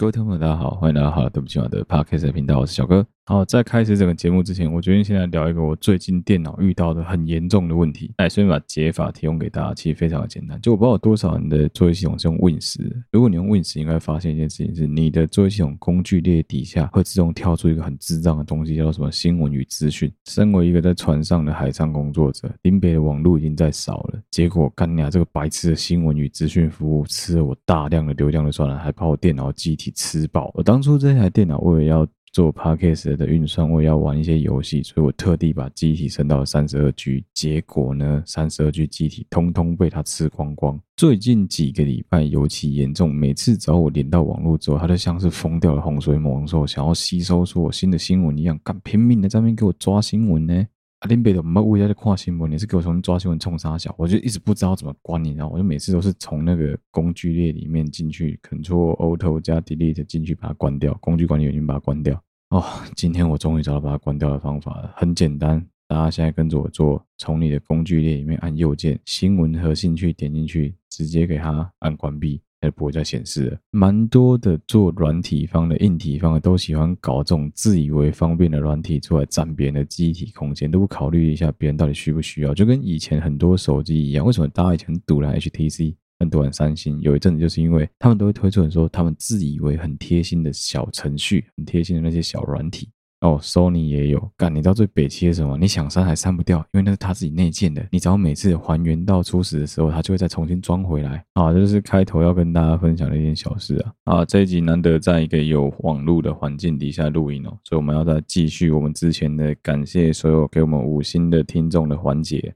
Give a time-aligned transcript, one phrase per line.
[0.00, 3.06] 各位听众朋友，大家好，欢迎来到好了对不起我的 Podcast 频道，我是小哥。
[3.30, 8.12] 好，在开始整个节目之前，我决定先来聊一个我最近电脑遇到的很严重的问题。
[8.16, 10.60] 哎，顺便把解法提供给大家，其实非常的简单。
[10.60, 12.96] 就我不知道有多少人的作业系统是用 Win10 的。
[13.12, 20.12] 如果你用 Win10，应该发现一件事情是，你的作业系统工具列底下会自动跳出一个很智障的东西，叫做什么新闻与资讯。
[20.28, 30.50] 身为一个在船上的海上工作者，林北的网络已经在少了，结果干你啊，这个白痴的新闻与资讯服务吃了我大量的流量的算了，还把我电脑机体吃爆。
[30.52, 37.24] 我当初这台电脑为了要做 Podcast 的运算，我也要玩一些游戏，所以我特地把机体升到了三十二 G。
[37.34, 40.80] 结果呢，三十二 G 机体通通被它吃光光。
[40.96, 50.66] 最近几个礼拜尤其严重，每次找我连到网络之后，它就像是疯掉的洪水猛兽，想要吸收所有新的新闻一样，干拼命的在那边给我抓新闻呢。
[51.00, 62.22] 阿林北的，我们为了在看新闻，你是给我从抓新闻冲三小，我就一直不知道怎么关，你知道，我就每次都是从那个工具列里面进去，Ctrl Alt 加 Delete 进去把它关掉，工具管理员把它关掉。
[62.50, 62.64] 哦，
[62.96, 72.40] 今天我终于找到把它关掉的方法了，很简单，大家现在跟着我做，从你的工具列里面按右键，新闻和兴趣点进去，直接给它按关闭。
[72.60, 73.58] 它就不会再显示了。
[73.70, 82.52] 蛮多的做软体方的、硬体方的都喜欢搞这种自以为方便的软体出来占别人的机体空间，都不考虑一下别人到底需不需要。
[82.52, 87.00] 就跟以前很多手机一样，为什么大家以前很赌烂 HTC，很多人三星？
[87.00, 92.88] 有一阵子就是因为他们都会推出很多他们自以为很贴心的小程序、很贴心的那些小软体。
[93.22, 95.58] 哦，Sony 也有干，你知道最北七的什么？
[95.58, 97.86] 你想删还删不掉，因为那是他自己内建的。
[97.92, 101.22] 你只要每次还原到初始的时候，他就会再重新装回来。
[101.34, 103.92] 啊，这就是开头要跟大家分享的一件小事啊。
[104.04, 112.54] 啊，这一集难得在一个有网络的环境底下录音哦，所以我们要再继续我们之前的感谢所有给我们五星的听众的环节。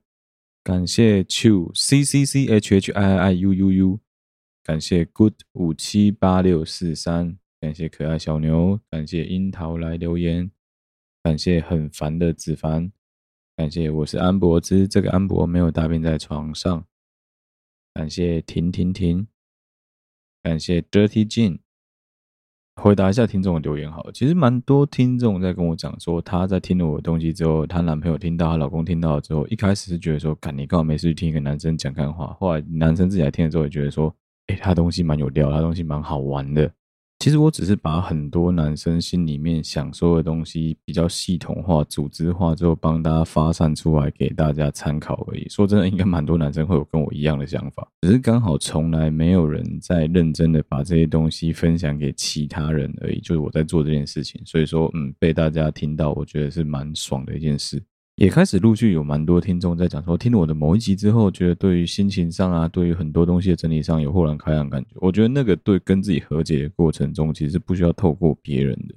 [0.64, 4.00] 感谢 Chu C C C H H I I U U U，
[4.62, 7.38] 感谢 Good 五七八六四三。
[7.60, 10.50] 感谢可爱小牛，感谢樱桃来留言，
[11.22, 12.92] 感谢很烦的子凡，
[13.56, 16.86] 感谢我是安博之，这个安博没有大便在床上，
[17.94, 19.26] 感谢停停停，
[20.42, 21.60] 感谢 Dirty Jin，
[22.76, 34.14] 回答一下听众的留言好了，其实蛮多听众在跟我讲说，她在听了我的东西之后，她男朋友听到，她老公听到之后，一开始是觉得说，干你干嘛没事听一个男生讲干话，后来男生自己来听了之后，也觉得说，
[34.48, 36.70] 诶，他东西蛮有料，他东西蛮好玩的。
[37.24, 45.48] 其实我只是把很多男生心里面想说的东西比较系统化、组织化之后，帮大家发散出来给大家参考而已。
[45.48, 53.18] 说真的，应该蛮多男生会有跟我一样的想法，只是刚好从来没有人在认真的把这些东西分享给其他人而已。
[53.20, 57.82] 就是我在做这件事情，所以说，嗯，被大家听到，我觉得是蛮爽的一件事。
[58.16, 64.90] 也开始陆续有蛮多听众在讲说，听了我的某一集之后，觉得对于心情上啊，对于很多东西的整理上有豁然开朗感觉。
[64.96, 68.94] 我觉得那个对跟自己和解的过程中，其实是不需要透过别人的。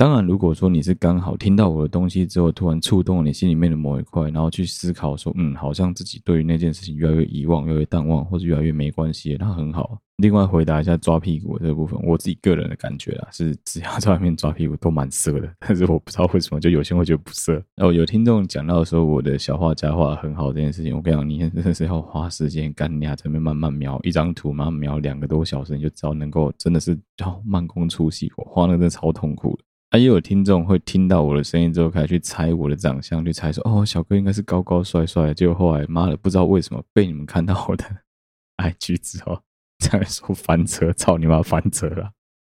[0.00, 9.98] 当然，如果说你是刚好听到我的东西之后，突然触动了你心里面的某一块，然后去思考说，嗯，好像自己对于那件事情越来越遗忘、越来越淡忘，或者越来越没关系，那很好。
[10.16, 17.52] 另外，回答一下抓屁股这部分，我自己个人的感觉啊，是只要在外面抓屁股都蛮色的，但是我不知道为什么，就有些人会觉得不色。
[17.76, 29.64] 然后有听众讲到说我的小画家画很好这件事情，我跟你讲，你真的是要花时间干，你还在那慢慢描一张图，慢慢描两个多小时，你就知道能够真的是叫慢工出细活，画那个真的超痛苦的。
[29.90, 35.34] 啊，也有听众会听到我的声音之后，开始去猜我的长相，去猜说，哦，小哥应该是高高帅帅。
[35.34, 37.84] 结果后来，妈的，不知道为什么被你们看到我的
[38.58, 39.42] IG 之后，
[39.80, 42.12] 才说翻车，操你妈翻车了。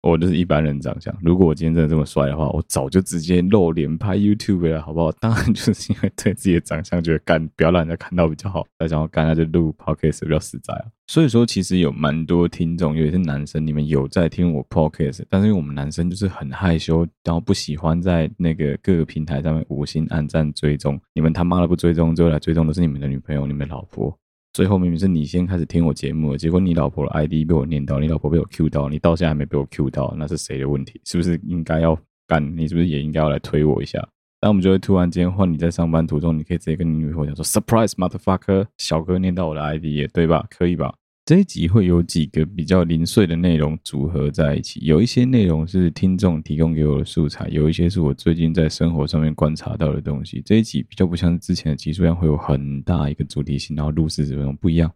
[0.09, 1.15] 我就是一般人长相。
[1.21, 5.11] 如果我今天真的这么帅的话，我早就直接露脸拍 YouTube 了，好不好？
[5.13, 8.65] 当然就是因为对自己的长相觉得干，不要让人家看到比较好。
[8.79, 10.85] 再讲我干，那就录 Podcast 比较实在啊。
[11.09, 21.01] 所以说，其实有蛮多听众，尤其是男生，你们有在听我 Podcast，但是因为我们男生就是很害羞，然后不喜欢在那个各个平台上面五星按赞追踪。
[21.15, 24.19] 你们他妈的不追踪，最后来追踪的是你们的女朋友、你们的老婆。
[24.57, 30.99] 最后明明是你先开始听我节目，结果你老婆的 ID 被我念到，你老婆被我 Q 到，你到现在还没被我 Q 到，那是谁的问题？
[31.05, 31.95] 是不是应该要
[32.27, 32.43] 干？
[32.57, 34.03] 你是不是也应该要来推我一下？
[34.41, 40.47] 那我们就会突然间换你在上班途中，你可以直接跟你女朋友讲说：“Surprise, motherfucker！” 小哥念到我的 ID 也对吧？
[40.49, 40.95] 可以吧？
[41.27, 50.41] 这一集会有几个比较零碎的内容组合在一起，有一些内容是听众提供给我的素材，有一些是我最近在生活上面观察到的东西。
[50.47, 54.89] 这一集比较不像之前的集数一样会有很大一个主题性，然后录四十分钟不一样。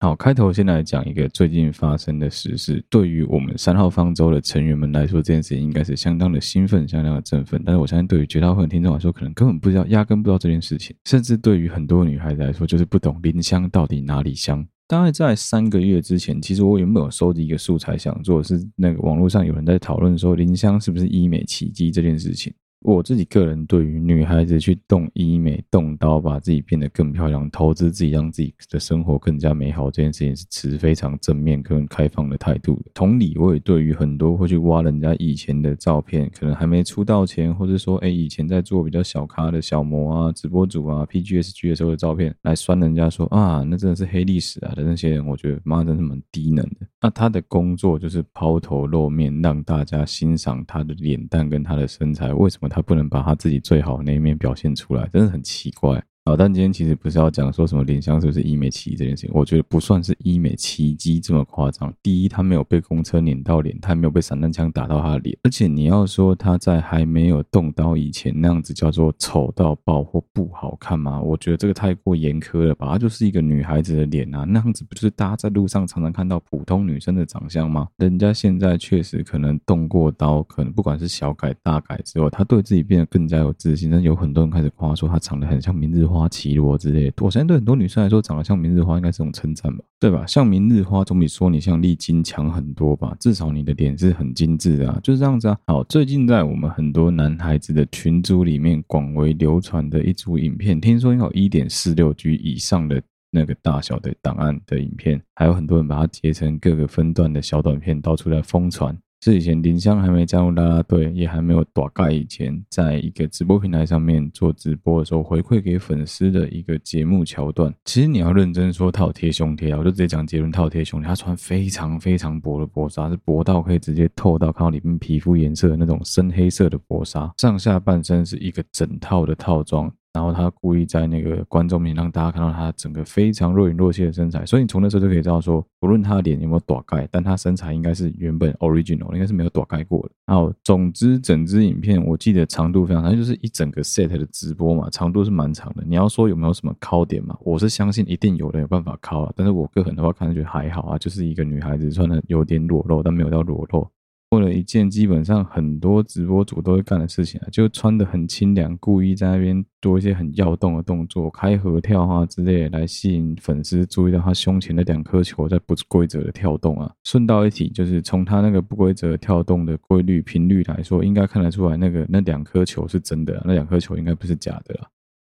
[0.00, 7.62] 好，开头先来讲一个最近发生的时事，对于我们三号方舟的成员们来说，这件事情应该是相当的兴奋，相当的振奋。
[7.64, 10.94] 但是我相信，对于绝大部分听众来说，可能根本不知道，压根不知道这件事情。
[11.06, 14.68] 甚至对于很多女孩子来说，就是不懂林香到底哪里香。
[14.88, 22.52] 大概在三个月之前，其实我原本有收集一个素材，想做的是那个网络上有人在讨论说林香是不是医美奇迹这件事情。
[22.80, 32.82] 我自己个人对于女孩子去动医美、动刀，把自己变得更漂亮，投资自己，让自己的生活更加美好这件事情，是持非常正面跟开放的态度的。
[32.94, 46.86] 同理，我也对于很多会去挖人家以前的照片，可能还没出道前，或者说哎以前在做比较小咖的小模啊、直播主啊、PGSG 的时候的照片，来酸人家说啊，那真的是黑历史啊的那些人，我觉得妈真是蛮低能的。
[47.00, 52.67] 那他的工作就是抛头露面，让大家欣赏他的脸蛋跟他的身材，为什么？
[52.68, 56.02] 他不能把他自己最好那一面表现出来，真的很奇怪。
[56.28, 61.90] 好，但今天其实不是要讲说什么脸香是不是医美奇迹这件事情，我觉得不算是医美奇迹这么夸张。
[62.02, 71.18] 第一，他没有被公车碾到脸，他没有被散弹枪打到他的脸，而且你要说他在还没有动刀以前那样子叫做丑到爆或不好看吗？
[71.18, 72.86] 我觉得这个太过严苛了吧。
[72.90, 77.88] 他就是一个女孩子的脸啊，那样子不就是大家在路上常常看到普通女生的长相吗？
[77.96, 83.90] 人家现在确实可能动过刀，可能不管是小改大改之后，他对自己变得更加有自信。
[83.90, 86.17] 但有很多人开始夸说他长得很像明日花。
[86.18, 90.26] 花绮罗之类的，我相信对很多女生来说，长得像明日花应该是种称赞吧，对吧？
[90.26, 95.58] 像明日花总比说你像丽晶强很多吧，至少你的脸是很精致啊，就是这样子啊。
[95.66, 103.00] 好，最近在我们很多男孩子的群组里面广为流传的一组影片，听说有一点四六 G 以上的
[103.30, 108.96] 那个大小的档案的影片，还有很多人把它截成各个分段的小短片，到处在疯传。
[109.20, 117.74] 是以前林香还没加入啦啦队，也还没有大盖以前，在一个直播平台上面做直播的时候，回馈给粉丝的一个节目桥段。
[117.84, 121.08] 其实你要认真说，他有贴胸贴啊，我就直接讲结论，他有贴胸贴。
[121.08, 129.92] 他穿非常非常薄的薄纱，是薄到可以直接透到看到里面皮肤颜色的那种深黑色的薄纱，上下半身是一个整套的套装。
[130.12, 140.10] 然后他故意在那个观众面让大家看到他整个非常若隐若现的身材，所以你从那时候就可以知道说，不论他的脸有没有大盖，但他身材应该是原本 original，应该是没有大盖过的。
[140.26, 145.84] 然后总之整支影片我记得长度非常长，就是一整个 set 的直播嘛，长度是蛮长的。
[145.86, 147.36] 你要说有没有什么考点嘛？
[147.42, 153.86] 我是相信一定有人有办法考啊，但是我个人的话看上去还好啊，就是一个女孩子穿的有点裸露，但没有到裸露。
[154.30, 166.92] 做了一件基本上很多直播主都会干的事情啊，就穿的很清凉，故意在那边做一些很要动的动作，开合跳啊之类的，来吸引粉丝注意到他胸前的两颗球在不规则的跳动啊。
[167.04, 174.78] 顺道一提，就是从他那个不规则跳动的规律频率来说，应该看得出来那个那两颗球是真的，那两颗球应该不是假的。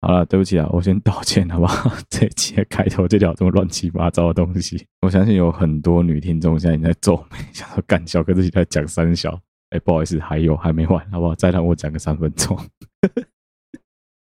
[0.02, 1.92] 好了，对不起啊，我先道歉，好不好？
[2.10, 9.38] 这期的开头就聊这么乱七八糟的东西，我相信有很多女听众现在已经在皱眉， 想说干小哥自己在讲三小，
[9.72, 11.36] 哎，不好意思，还有还没完，好不好？
[11.36, 12.58] 再让我讲个三分钟。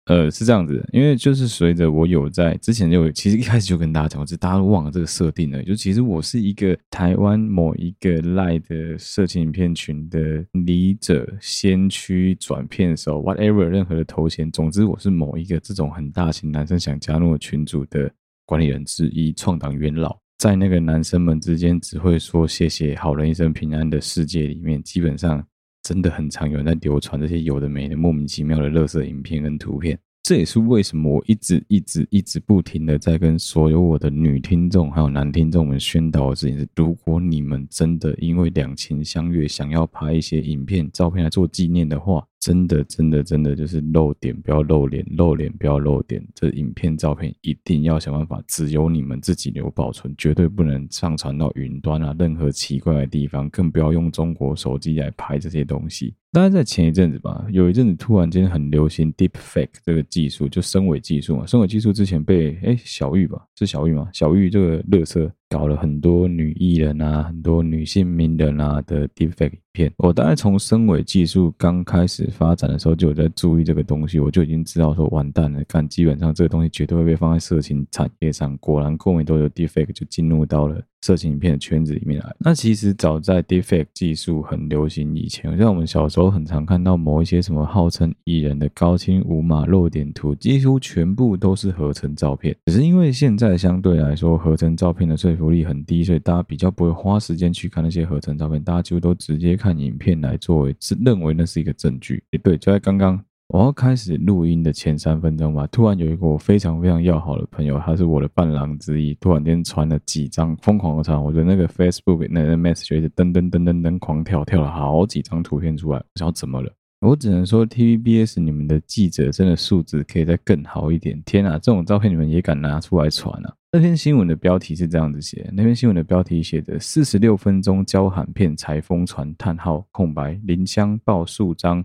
[0.07, 5.63] 呃，是这样子，因为就是随着我有在之前就其实一开始就跟大家讲，我只大家都忘了这个设定了。
[5.63, 18.13] 就其实我是一个台湾某一个赖的色情影片群的离者、先驱、转片手，whatever 任何的头衔，总之我是某一个这种很大型男生想加入的群组的
[18.45, 25.43] 管理人之一，创党元老，在那个男生们之间只会说谢谢好人一生平安的世界里面，基本上。
[25.85, 42.27] 真的很常有人在流传这些有的没的莫名其妙的垃圾影片跟图片，这也是为什么我一直一直一直不停的在跟所有我的女听众还有男听众们宣导的事情是：如果你们真的因为两情相悦，想要拍一些影片、照片来做纪念的话。
[42.45, 46.23] 真的，真的，真的就是露点不要露脸，露脸不要露点。
[46.35, 56.13] 这影片、照片一定要想办法，只有你们自己留保存，绝对不能上传到云端啊，任何奇怪的地方，更不要用中国手机来拍这些东西。
[56.33, 61.47] 大概在前一阵子吧，有一阵子突然间很流行 Deepfake 这个技术，就深伪技术嘛。
[61.47, 64.11] 深伪技术之前被哎小玉吧，是小玉吗？
[64.13, 65.33] 小玉这个乐色。
[65.55, 69.93] 搞了很多女艺人啊，很多女性名人啊的 deepfake 影片。
[69.99, 78.57] 我大概从深伪技术刚开始发展的时候，就有在注意这个东西，我就已经知道说完蛋了，看基本上这个东西绝对会被放在色情产业上。
[78.57, 82.35] 果然，过没多久 deepfake 就进入到了色情影片的圈子里面来。
[82.41, 92.57] 那其实早在 deepfake 技术很流行以前，像我们小时候很常看到某一些什么号称艺人的高清无码露点图，几乎全部都是合成照片。
[92.67, 95.44] 只是因为现在相对来说，合成照片的说服。
[95.51, 102.23] 力很低，所以大家比较不会花时间去看那些合成照片，大家几乎都直接看影片来作为是认为那是一个证据。
[102.31, 116.73] 也，对，就在刚刚我要开始录音的前三分钟吧，突然有一个我非常非常要好的朋友，他是我的伴郎之一，突然间传了几张疯狂的传，我的那个 Facebook 那个 message 就噔噔噔噔噔狂跳，跳了好几张图片出来，我想怎么了？
[117.01, 121.23] 我只能说 TVBS 你们的记者真的素质可以再更好一点。
[121.27, 123.55] 天啊，这种照片你们也敢拿出来传啊？
[123.77, 131.85] 那篇新闻的标题是这样子写，那篇新闻的标题写着四十六分钟交喊片才疯传，叹号空白林香爆数张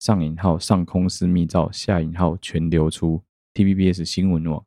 [0.00, 3.22] 上引号上空私密照，下引号全流出
[3.54, 4.62] TVBS 新闻网，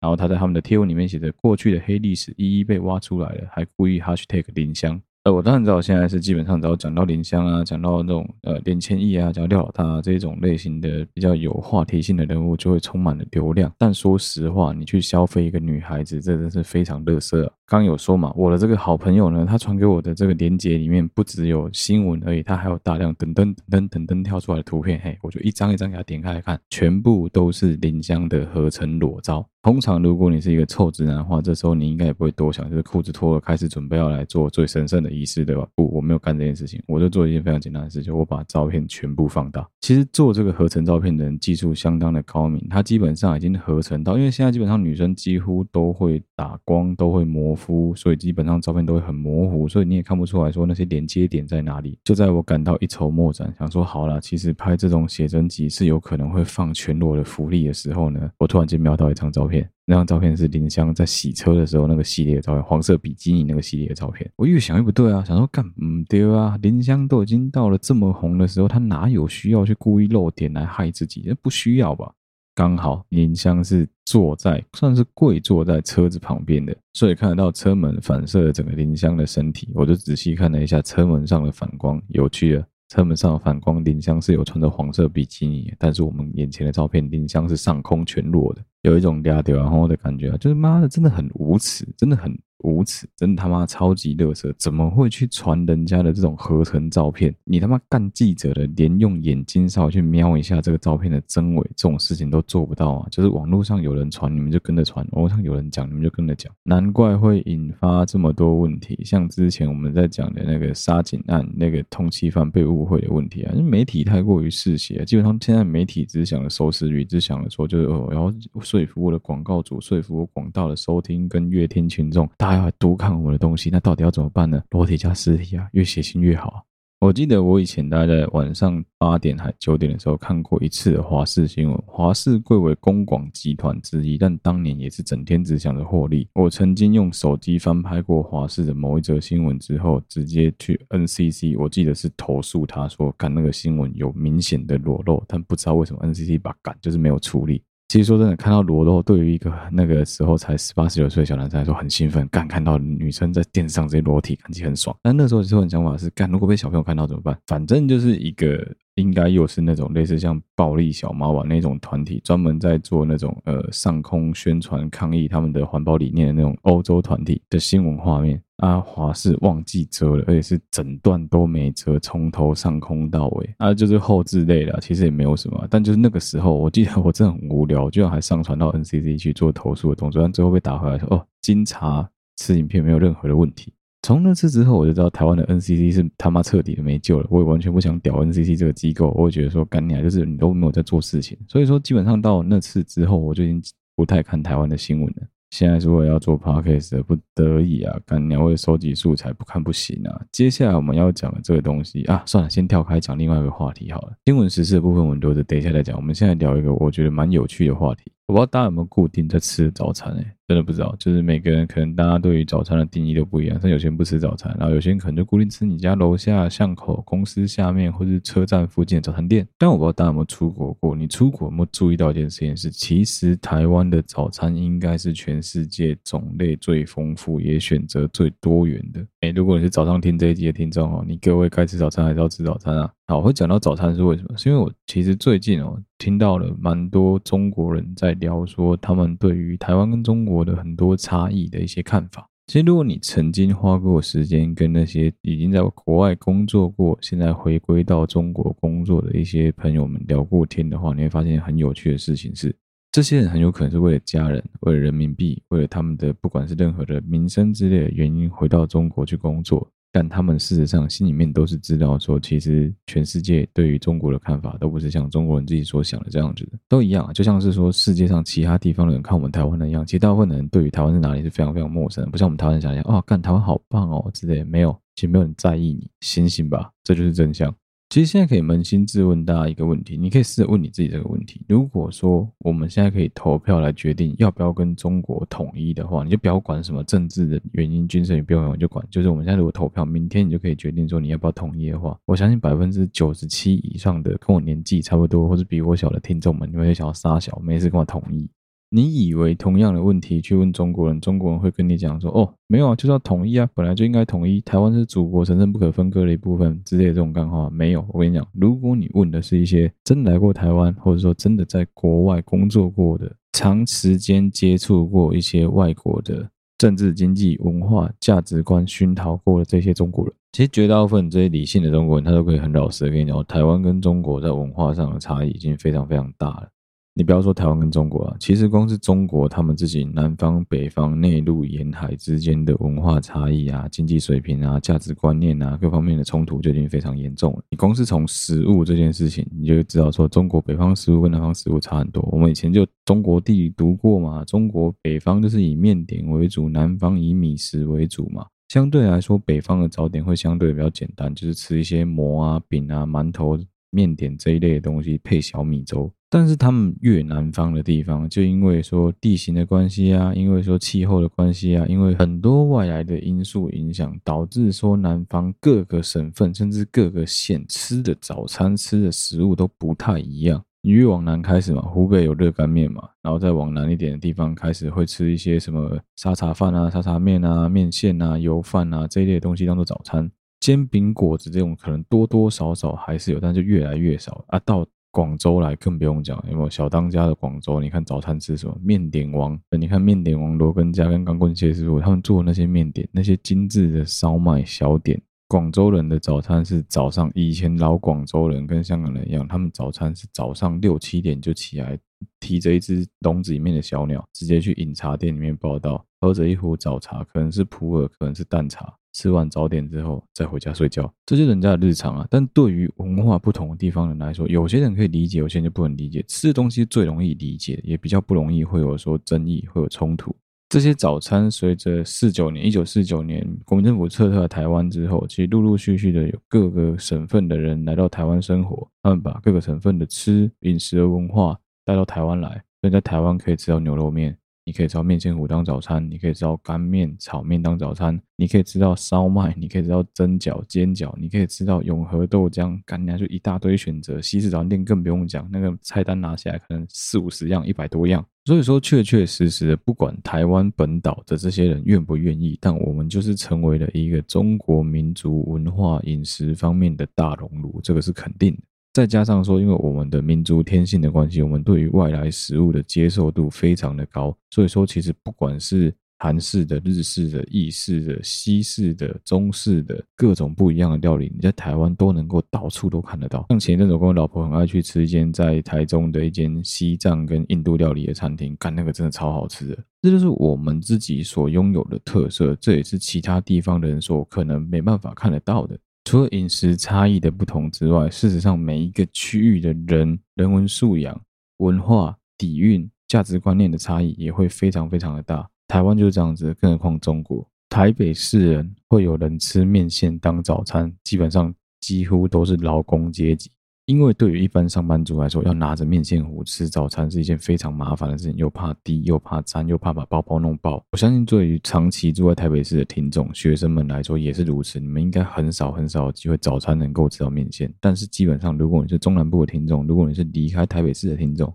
[0.00, 4.98] 然后他在他们的贴文里面写着过去的黑历史一一被挖出来了，还故意 hashtag 林香。
[5.26, 13.72] 呃，我当然知道，现在是基本上只要讲到林香啊，讲到那种呃连千亿啊，讲到廖老大，这种类型的比较有话题性的人物，就会充满了流量。
[13.76, 17.52] 但说实话，你去消费一个女孩子，这真是非常乐色啊。
[17.68, 25.00] 刚有说嘛，我的这个好朋友呢，他传给我的这个链接里面不只有新闻而已，他还有大量噔噔噔噔噔跳出来的图片。
[25.02, 29.44] 嘿，我就一张一张给他点开来看，全部都是林襄的合成裸照。
[29.62, 35.66] 通常如果你是一个臭直男的话，这时候你应该也不会多想，就是裤子脱了，开始准备要来做最神圣的仪式，对吧？
[35.74, 39.66] 不，我没有干这件事情，我就做一件非常简单的事情，我把照片全部放大。
[39.80, 51.98] 其实做这个合成照片的人技术相当的高明，他基本上已经合成到，因为现在基本上女生几乎都会打光，都会模糊，所以基本上照片都会很模糊，所以你也看不出来说那些连接点在哪里。
[52.04, 59.68] 就在我感到一筹莫展，想说好了，其实拍这种写真集是有可能会放全裸的福利的时候呢，我突然间瞄到一张照片。
[59.88, 64.28] 那张照片是林襄在洗车的时候那个系列的照片，黄色比基尼那个系列的照片。
[64.34, 71.22] 我越想越不对啊，想说干唔对啊，林襄都已经到了这么红的时候，他哪有需要去故意露点来害自己？
[71.24, 72.12] 那不需要吧？
[72.52, 79.70] 刚好林襄是坐在算是跪坐在车子旁边的，所以看得到车门反射了整个林香的身体。
[79.74, 82.64] 我就仔细看了一下车门上的反光，有趣啊。
[82.88, 92.32] 车门上反光，林香是有穿着黄色比基尼，但是我们眼前的照片，林香是上空全裸的，有一种嗲嗲然后的感觉啊，就是妈的，真的很无耻，真的很。
[92.60, 94.52] 无耻，真他妈超级垃圾！
[94.58, 97.34] 怎么会去传人家的这种合成照片？
[97.44, 103.08] 你他妈干记者的，连用眼睛稍微去瞄一下这个照片的真伪，这种事情都做不到啊！
[103.10, 106.52] 就是网络上有人传，你们就跟着传；网络上有人讲，你们就跟着讲。
[106.62, 122.28] 难怪会引发这么多问题，像之前我们在讲的那个杀警案，那个通缉犯被误会的问题啊，因为媒体太过于嗜血，基本上现在媒体只想着收视率，只想着说就是哦，然后说服我的广告主，说服我广大的收听跟阅听群众。
[122.46, 124.62] 大家要读看我们的东西，那到底要怎么办呢？
[124.70, 126.62] 裸体加实体啊，越血腥越好啊。
[127.00, 131.76] 我记得我以前大概在晚上八点还九点的时候看过一次的华视新闻。
[131.84, 136.28] 华视贵为公广集团之一，但当年也是整天只想着获利。
[136.34, 147.60] 我曾经用手机翻拍过华视的某一则新闻之后，直接去 NCC，我记得是投诉他说，看那个新闻有明显的裸露，但不知道为什么 NCC 把赶就是没有处理。
[147.88, 154.96] 其实说真的，看到裸露，对于一个那个时候才十八十九岁的小男生来说很兴奋，干看到女生在电视上这些裸体，感觉很爽。
[155.02, 157.38] 但那时候其实很想法是，干如果被小朋友看到怎么办？
[157.46, 158.76] 反正就是一个。
[158.96, 168.42] 应该又是那种类似像暴力小猫吧那种团体，专门在做那种呃上空宣传抗议他们的环保理念的那种欧洲团体的新闻画面。
[168.58, 173.54] 阿华是忘记遮了，而且是整段都没遮，从头上空到尾。
[173.58, 175.66] 啊，就是后置类的，其实也没有什么。
[175.68, 183.70] 但就是那个时候，我记得我真的很无聊，居然还上传到 NCC 去做投诉的动作，但最后被打回来说哦，经查此影片没有任何的问题。
[184.06, 187.26] 从那次之后，我就知道台湾的 NCC 是他妈彻底的没救了。
[187.28, 191.36] 我也完全不想屌 NCC 这个机构，我会觉得说干你啊，就是你都没有在做事情。
[191.48, 193.60] 所以说，基本上到那次之后，我就已经
[193.96, 195.26] 不太看台湾的新闻了。
[195.50, 200.20] 现在如果要做 podcast 不得已啊，干娘为收集素材不看不行啊。
[200.30, 204.12] 接下来我们要讲的这个东西啊，算了，先跳开讲另外一个话题好了。
[204.26, 205.96] 新闻时事的部分我们留着等一下再讲。
[205.96, 208.12] 我们现在聊一个我觉得蛮有趣的话题。
[208.28, 210.92] 我不知道大家有没有固定在吃早餐诶、真的不知道。
[210.98, 219.46] 就是每个人可能大家对于早餐的定义都不一样，像有些人不吃早餐，然后有些人可能就固定吃你家楼下巷口、公司下面或是车站附近的早餐店。
[219.56, 229.06] 但我不知道大家有没有出国过，你出国有没有注意到一件事情是，其实台湾的早餐应该是全世界种类最丰富也选择最多元的。
[229.20, 232.90] 诶，如果你是早上听这一集的听众哦，你各位该吃早餐还是要吃早餐啊？
[233.08, 234.36] 好，我会讲到早餐是为什么？
[234.36, 242.28] 是因为我其实最近哦听到了蛮多中国人在聊说他们对于台湾跟中国的很多差异的一些看法。
[242.48, 252.52] 其实如果你曾经花过时间跟那些已经在国外工作过，现在回归到中国工作的一些朋友们聊过天的话，你会发现很有趣的事情是，
[252.90, 259.68] 这些人很有可能是为了家人、为了人民币、为了他们的不管是任何的民生之类的原因回到中国去工作。
[259.96, 277.50] 但他们事实上心里面都是知道，说其实全世界对于中国的看法都不是像中国人自己所想的这样子的，都一样啊，就像是说世界上其他地方的人看我们台湾的一样，其实大部分的人对于台湾是哪里是非常非常陌生，不像我们台湾人想象，哦，干台湾好棒哦之类的，没有，其实没有人在意你，醒醒吧，这就是真相。
[277.96, 298.28] 其实现在可以扪心自问大家一个问题，你可以试着问你自己这个问题：如果说我们现在可以投票来决定要不要跟中国统一的话，你就不要管什么政治的原因、军事也不用，你就管，就是我们现在如果投票，明天你就可以决定说你要不要统一的话，我相信百分之九十七以上的跟我年纪差不多或者比我小的听众们，你们会想要杀小，没事跟我统一。
[298.68, 304.40] 你以为同样的问题去问中国人，中国人会跟你讲说：“哦，没有啊，就是要统一啊，本来就应该统一。
[304.40, 307.84] 台湾是祖国神圣不可分割的一部分之类的这种干话，没有。
[307.90, 326.48] 我跟你讲，如果你问的是一些真来过台湾，或者说真的在国外工作过的，长时间接触过一些外国的政治、经济、文化、价值观熏陶过的这些中国人，其实绝大部分这些理性的中国人，他都可以很老实的跟你讲，台湾跟中国在文化上的差异已经非常非常大了。”
[326.98, 337.42] 你不要说台湾跟中国啊，其实光是中国他们自己南方、北方、内陆、沿海之间的文化差异啊、经济水平啊、价值观念啊各方面的冲突就已经非常严重了。
[337.50, 342.02] 你光是从食物这件事情，你就知道说中国北方食物跟南方食物差很多。
[342.10, 348.24] 我们以前就中国地理读过嘛，中国北方就是以面点为主，南方以米食为主嘛。
[348.48, 353.38] 相对来说，北方的早点会相对比较简单，就是吃一些馍啊、饼啊、馒头。
[353.76, 370.42] 面点这一类的东西配小米粥，但是他们越南方的地方，就因为说地形的关系啊，因为说气候的关系啊，因为很多外来的因素影响，导致说南方各个省份甚至各个县吃的早餐吃的食物都不太一样。
[370.62, 380.10] 你越往南开始嘛，湖北有热干面嘛，然后再往南一点的地方开始会吃一些什么沙茶饭啊、沙茶面啊、面线啊、油饭啊这一类的东西当做早餐。
[380.40, 384.38] 煎饼果子这种可能多多少少还是有，但是越来越少啊。
[384.40, 387.60] 到广州来更不用讲，有没有小当家的广州？
[387.60, 388.56] 你看早餐吃什么？
[388.62, 395.00] 面点王，你看面点王罗根家跟钢棍谢师傅他们做那些面点，那些精致的烧麦小点。
[395.28, 401.76] 广州人的早餐是早上，以前老广州人跟香港人一样，他们早餐是早上六七点就起来，
[402.20, 408.72] 提着一只笼子里面的小鸟，直接去饮茶店里面报道，喝着一壶早茶，可能是普洱，可能是淡茶。
[408.96, 412.06] 吃完早点之后再回家睡觉，这就是人家的日常啊。
[412.10, 416.02] 但对于文化不同的地方人来说，有些人可以理解，有些人就不能理解。
[416.08, 420.16] 吃的东西最容易理解，也比较不容易会有说争议，会有冲突。
[420.48, 432.30] 这些早餐随着四九年，一九四九年国民政府撤退台湾之后，其实陆陆续续的有各个省份的人来到台湾生活，他们把各个省份的吃饮食的文化带到台湾来，
[432.62, 434.16] 所以在台湾可以吃到牛肉面。
[434.46, 444.00] 你可以吃到面线糊当早餐，你可以吃到干面、炒面当早餐，你可以吃到烧麦，你可以吃到蒸饺、煎饺，你可以吃到永和豆浆，干娘就一大堆选择。
[444.00, 448.06] 西式早餐店更不用讲，那个菜单拿起来可能四五十样、一百多样。
[448.24, 458.42] 所以说，确确实实的，不管台湾本岛的这些人愿不愿意，但我们就是成为了一个中国民族文化饮食方面的大熔炉，这个是肯定的。
[458.76, 473.24] 再加上说，因为我们的民族天性的关系，我们对于外来食物的接受度非常的高，所以说其实不管是韩式的、日式的、意式的、西式的、中式的各种不一样的料理，你在台湾都能够到处都看得到。
[473.30, 479.56] 像前阵子我跟我老婆很爱去吃一间在台中的一间西藏跟印度料理的餐厅，干那个真的超好吃的。
[479.80, 485.58] 这就是我们自己所拥有的特色，这也是其他地方的人所可能没办法看得到的。
[485.86, 491.00] 除了饮食差异的不同之外，事实上每一个区域的人人文素养、
[491.36, 495.24] 文化底蕴、价值观念的差异也会非常非常的大。
[495.46, 497.24] 台湾就是这样子，更何况中国。
[497.48, 503.30] 台北市人会有人吃面线当早餐，基本上几乎都是劳工阶级。
[503.66, 510.64] 因为对于一般上班族来说，要拿着面线糊吃早餐是一件非常麻烦的事情，又怕滴，又怕沾，又怕把包包弄爆。
[510.70, 514.60] 我相信，对于长期住在台北市的听众、学生们来说也是如此。
[514.60, 521.34] 你们应该很少很少有机会早餐能够吃到面线，但是基本上，如果你是中南部的听众，如果你是离开台北市的听众，